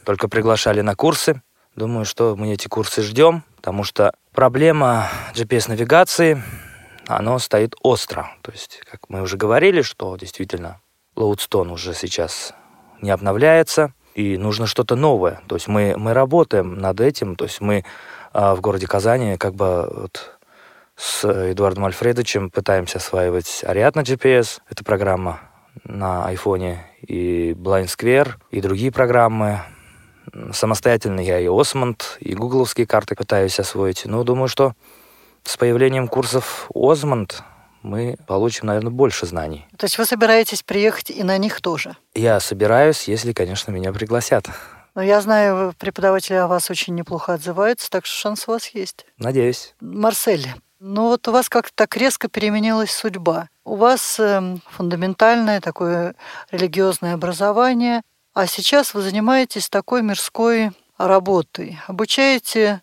Только 0.04 0.28
приглашали 0.28 0.82
на 0.82 0.96
курсы. 0.96 1.42
Думаю, 1.76 2.06
что 2.06 2.36
мы 2.36 2.54
эти 2.54 2.68
курсы 2.68 3.02
ждем, 3.02 3.44
потому 3.58 3.84
что 3.84 4.14
проблема 4.34 5.10
GPS-навигации, 5.34 6.42
она 7.08 7.40
стоит 7.40 7.76
остро. 7.82 8.32
То 8.42 8.52
есть, 8.52 8.82
как 8.90 9.10
мы 9.10 9.22
уже 9.22 9.38
говорили, 9.38 9.82
что 9.82 10.16
действительно 10.18 10.82
Лоудстон 11.16 11.72
уже 11.72 11.94
сейчас 11.94 12.54
не 13.02 13.12
обновляется– 13.12 13.94
и 14.16 14.38
нужно 14.38 14.66
что-то 14.66 14.96
новое. 14.96 15.42
То 15.48 15.56
есть 15.56 15.68
мы, 15.68 15.96
мы 15.98 16.14
работаем 16.14 16.80
над 16.80 17.02
этим, 17.02 17.36
то 17.36 17.44
есть 17.46 17.62
мы 17.62 17.84
а, 18.34 18.56
в 18.56 18.62
городе 18.62 18.88
Казани 18.88 19.36
как 19.38 19.54
бы 19.54 19.92
вот 19.94 20.38
с 20.96 21.26
Эдуардом 21.26 21.86
Альфредовичем 21.86 22.50
пытаемся 22.50 22.98
осваивать 22.98 23.64
Ariadna 23.68 24.04
GPS, 24.04 24.62
это 24.70 24.86
программа 24.86 25.42
на 25.84 26.26
айфоне, 26.26 26.86
и 27.06 27.52
Blind 27.52 27.88
Square, 27.88 28.36
и 28.50 28.62
другие 28.62 28.92
программы. 28.92 29.60
Самостоятельно 30.54 31.20
я 31.20 31.40
и 31.40 31.48
Осмонд, 31.48 32.18
и 32.22 32.34
гугловские 32.34 32.88
карты 32.88 33.16
пытаюсь 33.16 33.60
освоить. 33.60 34.06
Но 34.06 34.24
думаю, 34.24 34.48
что 34.48 34.74
с 35.46 35.58
появлением 35.58 36.08
курсов 36.08 36.70
Осмонд 36.74 37.44
мы 37.82 38.18
получим, 38.28 38.68
наверное, 38.68 38.92
больше 38.92 39.26
знаний. 39.26 39.68
То 39.78 39.86
есть 39.86 39.98
вы 39.98 40.06
собираетесь 40.06 40.64
приехать 40.64 41.12
и 41.12 41.24
на 41.24 41.38
них 41.38 41.62
тоже? 41.62 41.96
Я 42.16 42.40
собираюсь, 42.40 43.08
если, 43.08 43.32
конечно, 43.32 43.72
меня 43.72 43.94
пригласят. 43.94 44.48
Но 44.96 45.04
я 45.04 45.22
знаю, 45.22 45.74
преподаватели 45.78 46.38
о 46.38 46.48
вас 46.48 46.72
очень 46.72 46.96
неплохо 46.96 47.34
отзываются, 47.34 47.90
так 47.90 48.06
что 48.06 48.16
шанс 48.16 48.48
у 48.48 48.52
вас 48.52 48.70
есть. 48.70 49.06
Надеюсь. 49.18 49.76
Марсель, 49.82 50.48
ну 50.80 51.10
вот 51.10 51.28
у 51.28 51.32
вас 51.32 51.48
как-то 51.48 51.74
так 51.76 51.96
резко 51.98 52.28
переменилась 52.28 52.92
судьба. 52.92 53.50
У 53.64 53.76
вас 53.76 54.20
э, 54.20 54.58
фундаментальное 54.70 55.62
такое 55.62 56.16
религиозное 56.52 57.14
образование, 57.14 58.02
а 58.34 58.48
сейчас 58.48 58.94
вы 58.94 59.02
занимаетесь 59.02 59.70
такой 59.70 60.02
мирской 60.02 60.72
работой. 60.98 61.80
Обучаете 61.88 62.82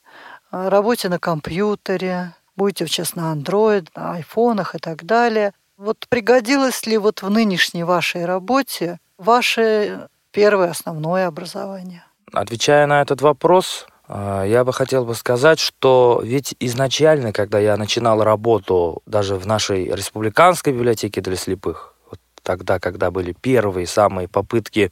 э, 0.51 0.69
работе 0.69 1.09
на 1.09 1.19
компьютере, 1.19 2.35
будете 2.57 2.87
сейчас 2.87 3.15
на 3.15 3.33
Android, 3.35 3.89
на 3.95 4.15
айфонах 4.15 4.75
и 4.75 4.79
так 4.79 5.05
далее. 5.05 5.53
Вот 5.77 6.07
пригодилось 6.09 6.87
ли 6.87 6.99
вот 6.99 7.23
в 7.23 7.31
нынешней 7.31 7.85
вашей 7.85 8.25
работе 8.25 8.99
ваше 9.19 10.09
первое 10.31 10.71
основное 10.71 11.27
образование? 11.27 12.05
Отвечая 12.33 12.87
на 12.87 13.03
этот 13.03 13.21
вопрос, 13.21 13.87
э, 14.09 14.45
я 14.47 14.65
бы 14.65 14.73
хотел 14.73 15.05
бы 15.05 15.15
сказать, 15.15 15.59
что 15.59 16.21
ведь 16.25 16.55
изначально, 16.61 17.33
когда 17.33 17.59
я 17.59 17.77
начинал 17.77 18.23
работу 18.23 19.03
даже 19.07 19.37
в 19.37 19.47
нашей 19.47 19.87
республиканской 19.87 20.73
библиотеке 20.73 21.21
для 21.21 21.37
слепых, 21.37 21.95
вот 22.11 22.21
тогда, 22.43 22.79
когда 22.79 23.11
были 23.11 23.33
первые 23.33 23.87
самые 23.87 24.29
попытки 24.29 24.91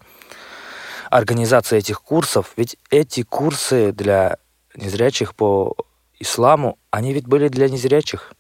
организации 1.10 1.78
этих 1.78 2.02
курсов, 2.02 2.52
ведь 2.56 2.76
эти 2.90 3.22
курсы 3.22 3.92
для 3.92 4.38
незрячих 4.74 5.34
по 5.34 5.76
исламу, 6.20 6.78
они 6.90 7.12
ведь 7.12 7.26
были 7.26 7.48
для 7.48 7.68
незрячих. 7.68 8.32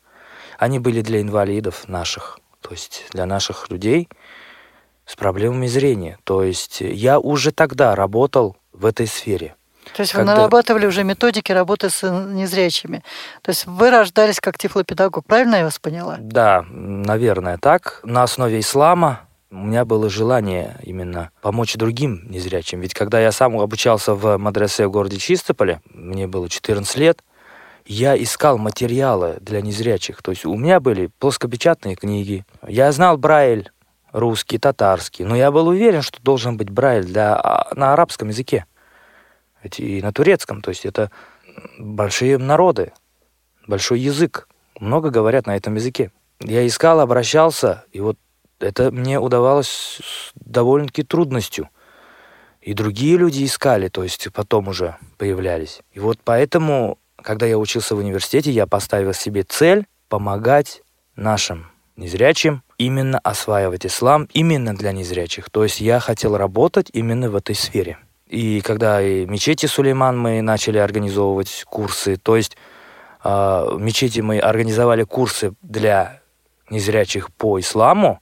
Они 0.58 0.78
были 0.78 1.00
для 1.00 1.20
инвалидов 1.20 1.88
наших, 1.88 2.38
то 2.60 2.70
есть 2.72 3.06
для 3.10 3.26
наших 3.26 3.70
людей 3.70 4.08
с 5.06 5.16
проблемами 5.16 5.66
зрения. 5.66 6.18
То 6.24 6.44
есть 6.44 6.80
я 6.80 7.18
уже 7.18 7.50
тогда 7.50 7.94
работал 7.94 8.56
в 8.72 8.84
этой 8.84 9.06
сфере. 9.06 9.56
То 9.96 10.02
есть 10.02 10.12
когда... 10.12 10.32
вы 10.32 10.38
нарабатывали 10.38 10.86
уже 10.86 11.02
методики 11.02 11.50
работы 11.50 11.90
с 11.90 12.08
незрячими. 12.08 13.02
То 13.42 13.50
есть 13.50 13.66
вы 13.66 13.90
рождались 13.90 14.38
как 14.38 14.58
тифлопедагог, 14.58 15.24
правильно 15.24 15.56
я 15.56 15.64
вас 15.64 15.78
поняла? 15.78 16.16
Да, 16.20 16.64
наверное, 16.70 17.58
так. 17.58 18.00
На 18.04 18.22
основе 18.22 18.60
ислама 18.60 19.22
у 19.50 19.56
меня 19.56 19.84
было 19.84 20.08
желание 20.08 20.78
именно 20.82 21.30
помочь 21.42 21.74
другим 21.74 22.30
незрячим. 22.30 22.80
Ведь 22.80 22.94
когда 22.94 23.18
я 23.18 23.32
сам 23.32 23.58
обучался 23.58 24.14
в 24.14 24.36
мадресе 24.36 24.86
в 24.86 24.90
городе 24.92 25.16
Чистополе, 25.16 25.80
мне 25.92 26.26
было 26.28 26.48
14 26.48 26.96
лет, 26.98 27.22
я 27.90 28.16
искал 28.16 28.56
материалы 28.56 29.38
для 29.40 29.60
незрячих. 29.60 30.22
То 30.22 30.30
есть 30.30 30.46
у 30.46 30.54
меня 30.54 30.78
были 30.78 31.10
плоскопечатные 31.18 31.96
книги. 31.96 32.44
Я 32.68 32.92
знал 32.92 33.18
Брайль, 33.18 33.72
русский, 34.12 34.58
татарский. 34.58 35.24
Но 35.24 35.34
я 35.34 35.50
был 35.50 35.66
уверен, 35.66 36.00
что 36.00 36.22
должен 36.22 36.56
быть 36.56 36.70
Брайль 36.70 37.04
для, 37.04 37.34
а, 37.34 37.74
на 37.74 37.92
арабском 37.92 38.28
языке. 38.28 38.64
И 39.76 40.00
на 40.02 40.12
турецком. 40.12 40.62
То 40.62 40.68
есть 40.68 40.86
это 40.86 41.10
большие 41.80 42.38
народы, 42.38 42.92
большой 43.66 43.98
язык. 43.98 44.46
Много 44.78 45.10
говорят 45.10 45.48
на 45.48 45.56
этом 45.56 45.74
языке. 45.74 46.12
Я 46.38 46.64
искал, 46.64 47.00
обращался, 47.00 47.84
и 47.90 47.98
вот 47.98 48.16
это 48.60 48.92
мне 48.92 49.18
удавалось 49.18 49.66
с 49.68 50.30
довольно-таки 50.36 51.02
трудностью. 51.02 51.68
И 52.60 52.72
другие 52.72 53.16
люди 53.16 53.44
искали, 53.44 53.88
то 53.88 54.04
есть 54.04 54.28
потом 54.32 54.68
уже 54.68 54.96
появлялись. 55.18 55.80
И 55.92 55.98
вот 55.98 56.20
поэтому, 56.22 56.99
когда 57.22 57.46
я 57.46 57.58
учился 57.58 57.94
в 57.94 57.98
университете, 57.98 58.50
я 58.50 58.66
поставил 58.66 59.12
себе 59.14 59.42
цель 59.42 59.86
помогать 60.08 60.82
нашим 61.16 61.66
незрячим 61.96 62.62
именно 62.78 63.18
осваивать 63.18 63.86
ислам 63.86 64.28
именно 64.32 64.74
для 64.74 64.92
незрячих. 64.92 65.50
То 65.50 65.64
есть 65.64 65.80
я 65.80 66.00
хотел 66.00 66.36
работать 66.36 66.88
именно 66.92 67.30
в 67.30 67.36
этой 67.36 67.54
сфере. 67.54 67.98
И 68.26 68.60
когда 68.62 69.02
и 69.02 69.26
мечети 69.26 69.66
Сулейман 69.66 70.18
мы 70.18 70.40
начали 70.40 70.78
организовывать 70.78 71.64
курсы, 71.68 72.16
то 72.16 72.36
есть 72.36 72.56
э, 73.24 73.28
в 73.28 73.78
мечети 73.80 74.20
мы 74.20 74.38
организовали 74.38 75.02
курсы 75.02 75.52
для 75.62 76.20
незрячих 76.70 77.32
по 77.32 77.58
исламу, 77.58 78.20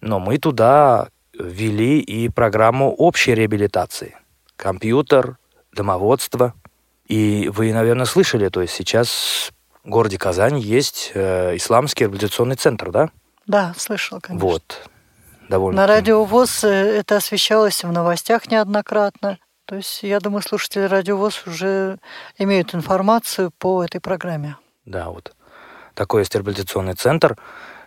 но 0.00 0.20
мы 0.20 0.38
туда 0.38 1.08
ввели 1.32 2.00
и 2.00 2.28
программу 2.28 2.94
общей 2.94 3.34
реабилитации. 3.34 4.16
Компьютер, 4.56 5.38
домоводство. 5.72 6.54
И 7.08 7.48
вы, 7.48 7.72
наверное, 7.72 8.06
слышали, 8.06 8.48
то 8.48 8.60
есть 8.60 8.74
сейчас 8.74 9.50
в 9.82 9.88
городе 9.88 10.18
Казань 10.18 10.58
есть 10.58 11.12
э, 11.14 11.56
исламский 11.56 12.04
реабилитационный 12.04 12.56
центр, 12.56 12.90
да? 12.90 13.10
Да, 13.46 13.74
слышал, 13.78 14.20
конечно. 14.20 14.46
Вот. 14.46 14.88
Довольно. 15.48 15.80
На 15.80 15.86
радио 15.86 16.24
ВОЗ 16.24 16.64
э, 16.64 16.68
это 16.68 17.16
освещалось 17.16 17.82
в 17.82 17.90
новостях 17.90 18.50
неоднократно. 18.50 19.38
То 19.64 19.76
есть, 19.76 20.02
я 20.02 20.20
думаю, 20.20 20.42
слушатели 20.42 20.82
радио 20.82 21.16
ВОЗ 21.16 21.46
уже 21.46 21.98
имеют 22.36 22.74
информацию 22.74 23.50
по 23.58 23.82
этой 23.82 24.00
программе. 24.00 24.56
Да, 24.84 25.08
вот. 25.08 25.34
Такой 25.94 26.20
есть 26.20 26.34
реабилитационный 26.34 26.94
центр. 26.94 27.38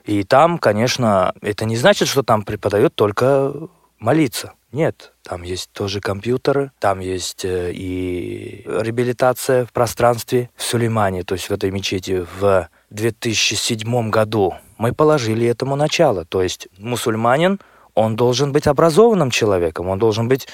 И 0.03 0.23
там, 0.23 0.57
конечно, 0.57 1.33
это 1.41 1.65
не 1.65 1.77
значит, 1.77 2.07
что 2.07 2.23
там 2.23 2.41
преподают 2.41 2.95
только 2.95 3.53
молиться. 3.99 4.53
Нет, 4.71 5.11
там 5.23 5.43
есть 5.43 5.69
тоже 5.73 5.99
компьютеры, 5.99 6.71
там 6.79 6.99
есть 6.99 7.43
э, 7.43 7.71
и 7.73 8.63
реабилитация 8.65 9.65
в 9.65 9.73
пространстве 9.73 10.49
в 10.55 10.63
Сулеймане, 10.63 11.23
то 11.23 11.33
есть 11.35 11.49
в 11.49 11.51
этой 11.51 11.71
мечети 11.71 12.25
в 12.39 12.69
2007 12.89 14.09
году 14.09 14.55
мы 14.77 14.93
положили 14.93 15.45
этому 15.45 15.75
начало. 15.75 16.23
То 16.23 16.41
есть 16.41 16.69
мусульманин, 16.77 17.59
он 17.95 18.15
должен 18.15 18.53
быть 18.53 18.65
образованным 18.65 19.29
человеком, 19.29 19.89
он 19.89 19.99
должен 19.99 20.29
быть 20.29 20.47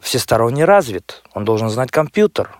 всесторонне 0.00 0.64
развит, 0.64 1.22
он 1.34 1.44
должен 1.44 1.68
знать 1.68 1.90
компьютер, 1.90 2.56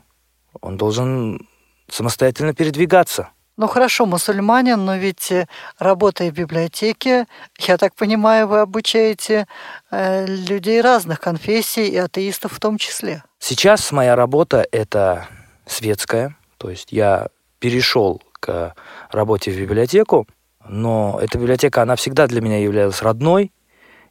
он 0.61 0.77
должен 0.77 1.49
самостоятельно 1.89 2.53
передвигаться– 2.53 3.31
ну 3.57 3.67
хорошо, 3.67 4.07
мусульманин, 4.07 4.85
но 4.85 4.97
ведь 4.97 5.31
э, 5.31 5.47
работая 5.79 6.31
в 6.31 6.35
библиотеке, 6.35 7.27
я 7.59 7.77
так 7.77 7.95
понимаю, 7.95 8.47
вы 8.47 8.61
обучаете 8.61 9.47
э, 9.91 10.27
людей 10.27 10.81
разных 10.81 11.21
конфессий 11.21 11.89
и 11.89 11.97
атеистов 11.97 12.53
в 12.53 12.61
том 12.61 12.79
числе. 12.79 13.23
Сейчас 13.39 13.93
моя 13.93 14.17
работа 14.17 14.67
это 14.73 15.29
светская, 15.67 16.37
то 16.59 16.71
есть 16.71 16.93
я 16.93 17.29
перешел 17.59 18.23
к 18.41 18.75
работе 19.11 19.51
в 19.51 19.59
библиотеку, 19.59 20.27
но 20.67 21.19
эта 21.21 21.39
библиотека, 21.39 21.83
она 21.83 21.97
всегда 21.97 22.27
для 22.27 22.41
меня 22.41 22.59
являлась 22.59 23.03
родной, 23.03 23.53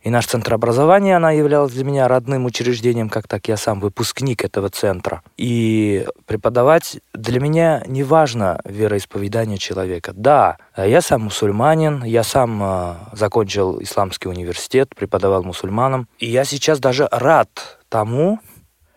и 0.02 0.10
наш 0.10 0.28
центр 0.28 0.54
образования, 0.54 1.18
она 1.18 1.32
являлась 1.32 1.74
для 1.74 1.84
меня 1.84 2.08
родным 2.08 2.46
учреждением, 2.46 3.10
как 3.10 3.28
так 3.28 3.50
я 3.50 3.58
сам 3.58 3.82
выпускник 3.82 4.46
этого 4.46 4.70
центра. 4.70 5.22
И 5.36 6.08
преподавать 6.26 7.00
для 7.14 7.42
меня 7.42 7.84
не 7.86 8.04
важно 8.04 8.62
вероисповедание 8.64 9.58
человека. 9.58 10.14
Да, 10.16 10.58
я 10.78 11.02
сам 11.02 11.24
мусульманин, 11.24 12.04
я 12.06 12.24
сам 12.24 12.64
э, 12.64 12.94
закончил 13.12 13.82
исламский 13.82 14.30
университет, 14.30 14.96
преподавал 14.96 15.44
мусульманам. 15.44 16.08
И 16.18 16.28
я 16.28 16.46
сейчас 16.46 16.80
даже 16.80 17.10
рад 17.12 17.50
тому, 17.90 18.40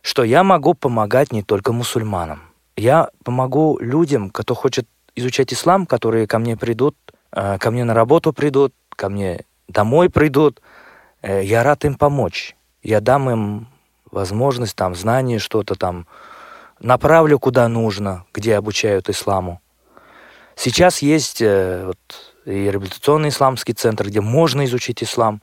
что 0.03 0.23
я 0.23 0.45
могу 0.45 0.75
помогать 0.75 1.33
не 1.33 1.43
только 1.43 1.73
мусульманам. 1.73 2.43
Я 2.77 3.09
помогу 3.25 3.77
людям, 3.81 4.31
кто 4.31 4.55
хочет 4.55 4.87
изучать 5.17 5.53
ислам, 5.53 5.87
которые 5.87 6.29
ко 6.29 6.39
мне 6.39 6.57
придут, 6.57 6.97
э, 7.33 7.59
ко 7.59 7.73
мне 7.73 7.83
на 7.83 7.93
работу 7.93 8.33
придут, 8.33 8.73
ко 8.91 9.09
мне 9.09 9.41
домой 9.67 10.09
придут– 10.09 10.63
я 11.23 11.63
рад 11.63 11.85
им 11.85 11.95
помочь. 11.95 12.57
Я 12.83 13.01
дам 13.01 13.31
им 13.31 13.69
возможность, 14.11 14.77
там, 14.77 14.95
знание, 14.95 15.39
что-то 15.39 15.75
там, 15.75 16.07
направлю 16.81 17.39
куда 17.39 17.69
нужно, 17.69 18.25
где 18.33 18.57
обучают 18.57 19.09
исламу. 19.09 19.61
Сейчас 20.57 21.01
есть 21.01 21.41
э, 21.41 21.85
вот, 21.87 21.99
и 22.45 22.71
реабилитационный 22.71 23.31
исламский 23.31 23.73
центр, 23.73 24.07
где 24.07 24.21
можно 24.21 24.65
изучить 24.65 25.03
ислам. 25.03 25.41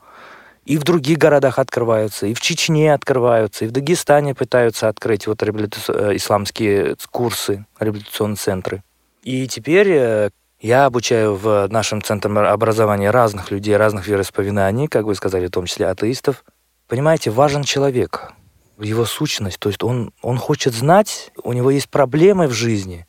И 0.65 0.77
в 0.77 0.83
других 0.83 1.17
городах 1.17 1.57
открываются, 1.57 2.27
и 2.27 2.35
в 2.35 2.41
Чечне 2.41 2.93
открываются, 2.93 3.65
и 3.65 3.67
в 3.67 3.71
Дагестане 3.71 4.35
пытаются 4.35 4.87
открыть 4.87 5.25
вот 5.25 5.41
реабилита... 5.41 5.79
Э, 5.87 6.15
исламские 6.15 6.95
курсы, 7.09 7.65
реабилитационные 7.79 8.35
центры. 8.35 8.83
И 9.23 9.47
теперь 9.47 10.29
я 10.59 10.85
обучаю 10.85 11.35
в 11.35 11.67
нашем 11.69 12.01
центре 12.01 12.31
образования 12.31 13.11
разных 13.11 13.51
людей, 13.51 13.77
разных 13.77 14.07
вероисповеданий, 14.07 14.87
как 14.87 15.05
вы 15.05 15.15
сказали, 15.15 15.47
в 15.47 15.51
том 15.51 15.65
числе 15.65 15.87
атеистов. 15.87 16.43
Понимаете, 16.87 17.31
важен 17.31 17.63
человек, 17.63 18.33
его 18.77 19.05
сущность. 19.05 19.59
То 19.59 19.69
есть 19.69 19.83
он, 19.83 20.11
он 20.21 20.37
хочет 20.37 20.73
знать, 20.73 21.31
у 21.43 21.53
него 21.53 21.71
есть 21.71 21.89
проблемы 21.89 22.47
в 22.47 22.51
жизни, 22.51 23.07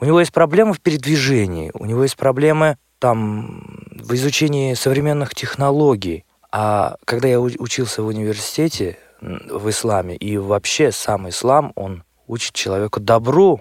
у 0.00 0.04
него 0.04 0.20
есть 0.20 0.32
проблемы 0.32 0.72
в 0.72 0.80
передвижении, 0.80 1.70
у 1.74 1.84
него 1.84 2.02
есть 2.02 2.16
проблемы 2.16 2.78
там 2.98 3.84
в 3.90 4.14
изучении 4.14 4.74
современных 4.74 5.34
технологий. 5.34 6.24
А 6.50 6.96
когда 7.04 7.28
я 7.28 7.40
учился 7.40 8.02
в 8.02 8.06
университете 8.06 8.98
в 9.20 9.68
исламе, 9.68 10.16
и 10.16 10.36
вообще 10.36 10.90
сам 10.90 11.28
ислам, 11.28 11.72
он 11.74 12.04
учит 12.26 12.54
человеку 12.54 13.00
добру 13.00 13.60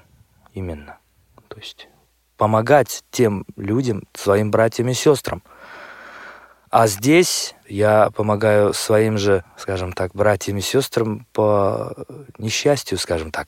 именно. 0.54 0.97
То 1.47 1.58
есть 1.58 1.88
помогать 2.41 3.04
тем 3.12 3.45
людям, 3.56 4.01
своим 4.15 4.49
братьям 4.49 4.89
и 4.89 4.95
сестрам. 4.95 5.43
А 6.71 6.88
здесь 6.88 7.54
я 7.67 8.10
помогаю 8.15 8.73
своим 8.73 9.19
же, 9.19 9.43
скажем 9.58 9.93
так, 9.93 10.13
братьям 10.15 10.58
и 10.58 10.62
сестрам 10.62 11.27
по 11.34 11.93
несчастью, 12.39 12.97
скажем 12.97 13.30
так. 13.30 13.47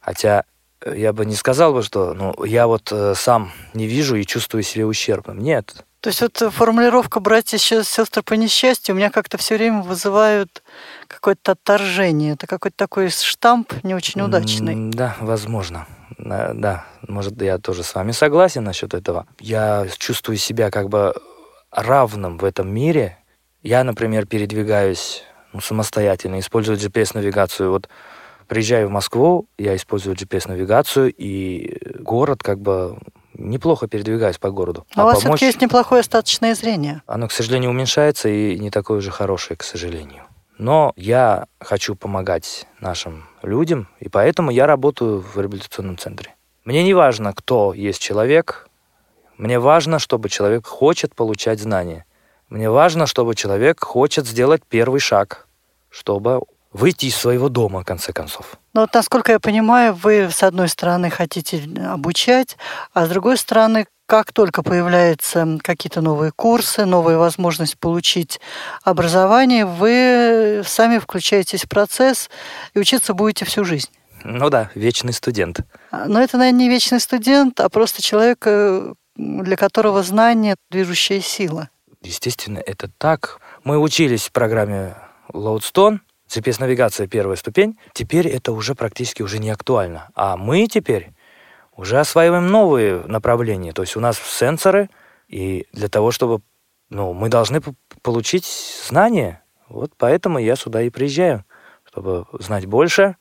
Хотя 0.00 0.42
я 0.84 1.12
бы 1.12 1.24
не 1.24 1.36
сказал 1.36 1.72
бы, 1.72 1.84
что 1.84 2.14
ну, 2.14 2.44
я 2.44 2.66
вот 2.66 2.90
э, 2.90 3.14
сам 3.14 3.52
не 3.74 3.86
вижу 3.86 4.16
и 4.16 4.26
чувствую 4.26 4.64
себя 4.64 4.88
ущербным. 4.88 5.38
Нет. 5.38 5.76
То 6.00 6.08
есть 6.08 6.20
вот 6.20 6.36
формулировка 6.52 7.20
«братья 7.20 7.58
и 7.58 7.60
сестры 7.60 8.24
по 8.24 8.34
несчастью» 8.34 8.96
у 8.96 8.98
меня 8.98 9.10
как-то 9.10 9.38
все 9.38 9.54
время 9.54 9.82
вызывают 9.82 10.64
какое-то 11.06 11.52
отторжение. 11.52 12.32
Это 12.32 12.48
какой-то 12.48 12.76
такой 12.76 13.08
штамп 13.10 13.72
не 13.84 13.94
очень 13.94 14.20
удачный. 14.20 14.90
Да, 14.90 15.14
возможно. 15.20 15.86
Да, 16.24 16.84
может, 17.08 17.40
я 17.42 17.58
тоже 17.58 17.82
с 17.82 17.94
вами 17.94 18.12
согласен 18.12 18.62
насчет 18.64 18.94
этого. 18.94 19.26
Я 19.40 19.86
чувствую 19.98 20.36
себя 20.36 20.70
как 20.70 20.88
бы 20.88 21.14
равным 21.70 22.38
в 22.38 22.44
этом 22.44 22.72
мире. 22.72 23.18
Я, 23.62 23.82
например, 23.82 24.26
передвигаюсь 24.26 25.24
ну, 25.52 25.60
самостоятельно, 25.60 26.38
использую 26.38 26.78
GPS-навигацию. 26.78 27.70
Вот 27.70 27.88
приезжаю 28.46 28.88
в 28.88 28.90
Москву, 28.90 29.48
я 29.58 29.74
использую 29.74 30.14
GPS-навигацию, 30.14 31.12
и 31.16 31.78
город 31.98 32.42
как 32.42 32.60
бы 32.60 32.98
неплохо 33.34 33.88
передвигаюсь 33.88 34.38
по 34.38 34.50
городу. 34.50 34.86
А, 34.94 35.02
а 35.02 35.04
у 35.04 35.06
вас 35.06 35.22
помочь... 35.22 35.38
все-таки 35.38 35.46
есть 35.46 35.62
неплохое 35.62 36.00
остаточное 36.00 36.54
зрение. 36.54 37.02
Оно, 37.06 37.28
к 37.28 37.32
сожалению, 37.32 37.70
уменьшается 37.70 38.28
и 38.28 38.58
не 38.58 38.70
такое 38.70 39.00
же 39.00 39.10
хорошее, 39.10 39.56
к 39.56 39.62
сожалению. 39.62 40.24
Но 40.58 40.92
я 40.96 41.46
хочу 41.60 41.94
помогать 41.94 42.66
нашим 42.80 43.28
людям, 43.42 43.88
и 44.00 44.08
поэтому 44.08 44.50
я 44.50 44.66
работаю 44.66 45.20
в 45.20 45.38
реабилитационном 45.38 45.98
центре. 45.98 46.34
Мне 46.64 46.84
не 46.84 46.94
важно, 46.94 47.32
кто 47.32 47.74
есть 47.74 48.00
человек, 48.00 48.68
мне 49.36 49.58
важно, 49.58 49.98
чтобы 49.98 50.28
человек 50.28 50.66
хочет 50.66 51.14
получать 51.14 51.60
знания. 51.60 52.04
Мне 52.48 52.70
важно, 52.70 53.06
чтобы 53.06 53.34
человек 53.34 53.82
хочет 53.82 54.26
сделать 54.26 54.62
первый 54.68 55.00
шаг, 55.00 55.48
чтобы 55.90 56.42
выйти 56.72 57.06
из 57.06 57.16
своего 57.16 57.48
дома, 57.48 57.80
в 57.80 57.84
конце 57.84 58.12
концов. 58.12 58.56
Но 58.72 58.82
вот, 58.82 58.94
насколько 58.94 59.32
я 59.32 59.40
понимаю, 59.40 59.94
вы, 59.94 60.28
с 60.30 60.42
одной 60.42 60.68
стороны, 60.68 61.10
хотите 61.10 61.62
обучать, 61.88 62.56
а 62.92 63.06
с 63.06 63.08
другой 63.08 63.36
стороны, 63.36 63.86
как 64.12 64.30
только 64.30 64.62
появляются 64.62 65.58
какие-то 65.62 66.02
новые 66.02 66.32
курсы, 66.32 66.84
новая 66.84 67.16
возможность 67.16 67.78
получить 67.78 68.40
образование, 68.82 69.64
вы 69.64 70.60
сами 70.66 70.98
включаетесь 70.98 71.64
в 71.64 71.68
процесс 71.70 72.28
и 72.74 72.78
учиться 72.78 73.14
будете 73.14 73.46
всю 73.46 73.64
жизнь. 73.64 73.88
Ну 74.22 74.50
да, 74.50 74.70
вечный 74.74 75.14
студент. 75.14 75.60
А, 75.90 76.04
но 76.08 76.20
это, 76.20 76.36
наверное, 76.36 76.58
не 76.58 76.68
вечный 76.68 77.00
студент, 77.00 77.58
а 77.60 77.70
просто 77.70 78.02
человек, 78.02 78.40
э, 78.44 78.92
для 79.16 79.56
которого 79.56 80.02
знание– 80.02 80.56
движущая 80.70 81.22
сила. 81.22 81.70
Естественно, 82.02 82.58
это 82.58 82.90
так. 82.98 83.40
Мы 83.64 83.78
учились 83.78 84.24
в 84.28 84.32
программе 84.32 84.94
Loadstone, 85.32 86.00
GPS-навигация 86.28 87.06
первая 87.06 87.36
ступень. 87.36 87.78
Теперь 87.94 88.28
это 88.28 88.52
уже 88.52 88.74
практически 88.74 89.22
уже 89.22 89.38
не 89.38 89.48
актуально. 89.48 90.10
А 90.14 90.36
мы 90.36 90.66
теперь 90.66 91.12
уже 91.76 91.98
осваиваем 91.98 92.48
новые 92.48 93.02
направления. 93.06 93.72
То 93.72 93.82
есть 93.82 93.96
у 93.96 94.00
нас 94.00 94.18
сенсоры, 94.18 94.90
и 95.28 95.66
для 95.72 95.88
того, 95.88 96.10
чтобы 96.10 96.42
ну, 96.90 97.14
мы 97.14 97.28
должны 97.28 97.60
получить 98.02 98.44
знания. 98.86 99.42
Вот 99.68 99.92
поэтому 99.96 100.38
я 100.38 100.56
сюда 100.56 100.82
и 100.82 100.90
приезжаю, 100.90 101.44
чтобы 101.84 102.26
знать 102.32 102.66
больше. 102.66 103.16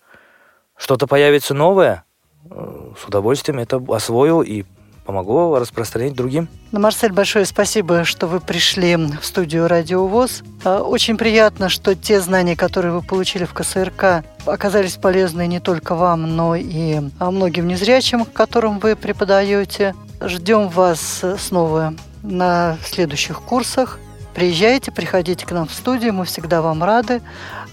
Что-то 0.75 1.07
появится 1.07 1.53
новое, 1.53 2.03
э, 2.49 2.91
с 2.99 3.05
удовольствием 3.05 3.59
это 3.59 3.81
освою 3.89 4.41
и 4.41 4.65
помогу 5.11 5.55
распространить 5.59 6.13
другим. 6.13 6.47
Ну, 6.71 6.79
Марсель, 6.79 7.11
большое 7.11 7.45
спасибо, 7.45 8.05
что 8.05 8.27
вы 8.27 8.39
пришли 8.39 8.95
в 8.95 9.25
студию 9.25 9.67
«Радио 9.67 10.07
ВОЗ». 10.07 10.41
А, 10.63 10.81
очень 10.81 11.17
приятно, 11.17 11.67
что 11.67 11.95
те 11.95 12.21
знания, 12.21 12.55
которые 12.55 12.93
вы 12.93 13.01
получили 13.01 13.43
в 13.43 13.53
КСРК, 13.53 14.23
оказались 14.45 14.95
полезны 14.95 15.47
не 15.47 15.59
только 15.59 15.95
вам, 15.95 16.37
но 16.37 16.55
и 16.55 17.01
а, 17.19 17.29
многим 17.29 17.67
незрячим, 17.67 18.23
которым 18.23 18.79
вы 18.79 18.95
преподаете. 18.95 19.95
Ждем 20.21 20.69
вас 20.69 21.25
снова 21.37 21.93
на 22.23 22.77
следующих 22.85 23.41
курсах. 23.41 23.99
Приезжайте, 24.33 24.93
приходите 24.93 25.45
к 25.45 25.51
нам 25.51 25.67
в 25.67 25.73
студию, 25.73 26.13
мы 26.13 26.23
всегда 26.23 26.61
вам 26.61 26.85
рады. 26.85 27.21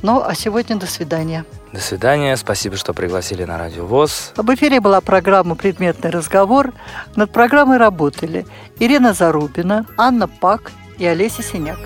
Ну, 0.02 0.20
а 0.24 0.34
сегодня 0.34 0.74
до 0.74 0.86
свидания. 0.86 1.44
До 1.72 1.80
свидания, 1.80 2.36
спасибо, 2.36 2.76
что 2.76 2.94
пригласили 2.94 3.44
на 3.44 3.58
Радио 3.58 3.84
ВОЗ. 3.84 4.32
В 4.36 4.54
эфире 4.54 4.80
была 4.80 5.00
программа 5.00 5.54
«Предметный 5.54 6.10
разговор». 6.10 6.72
Над 7.14 7.30
программой 7.30 7.76
работали 7.76 8.46
Ирина 8.78 9.12
Зарубина, 9.12 9.84
Анна 9.98 10.28
Пак 10.28 10.72
и 10.96 11.04
Олеся 11.04 11.42
Синяк. 11.42 11.78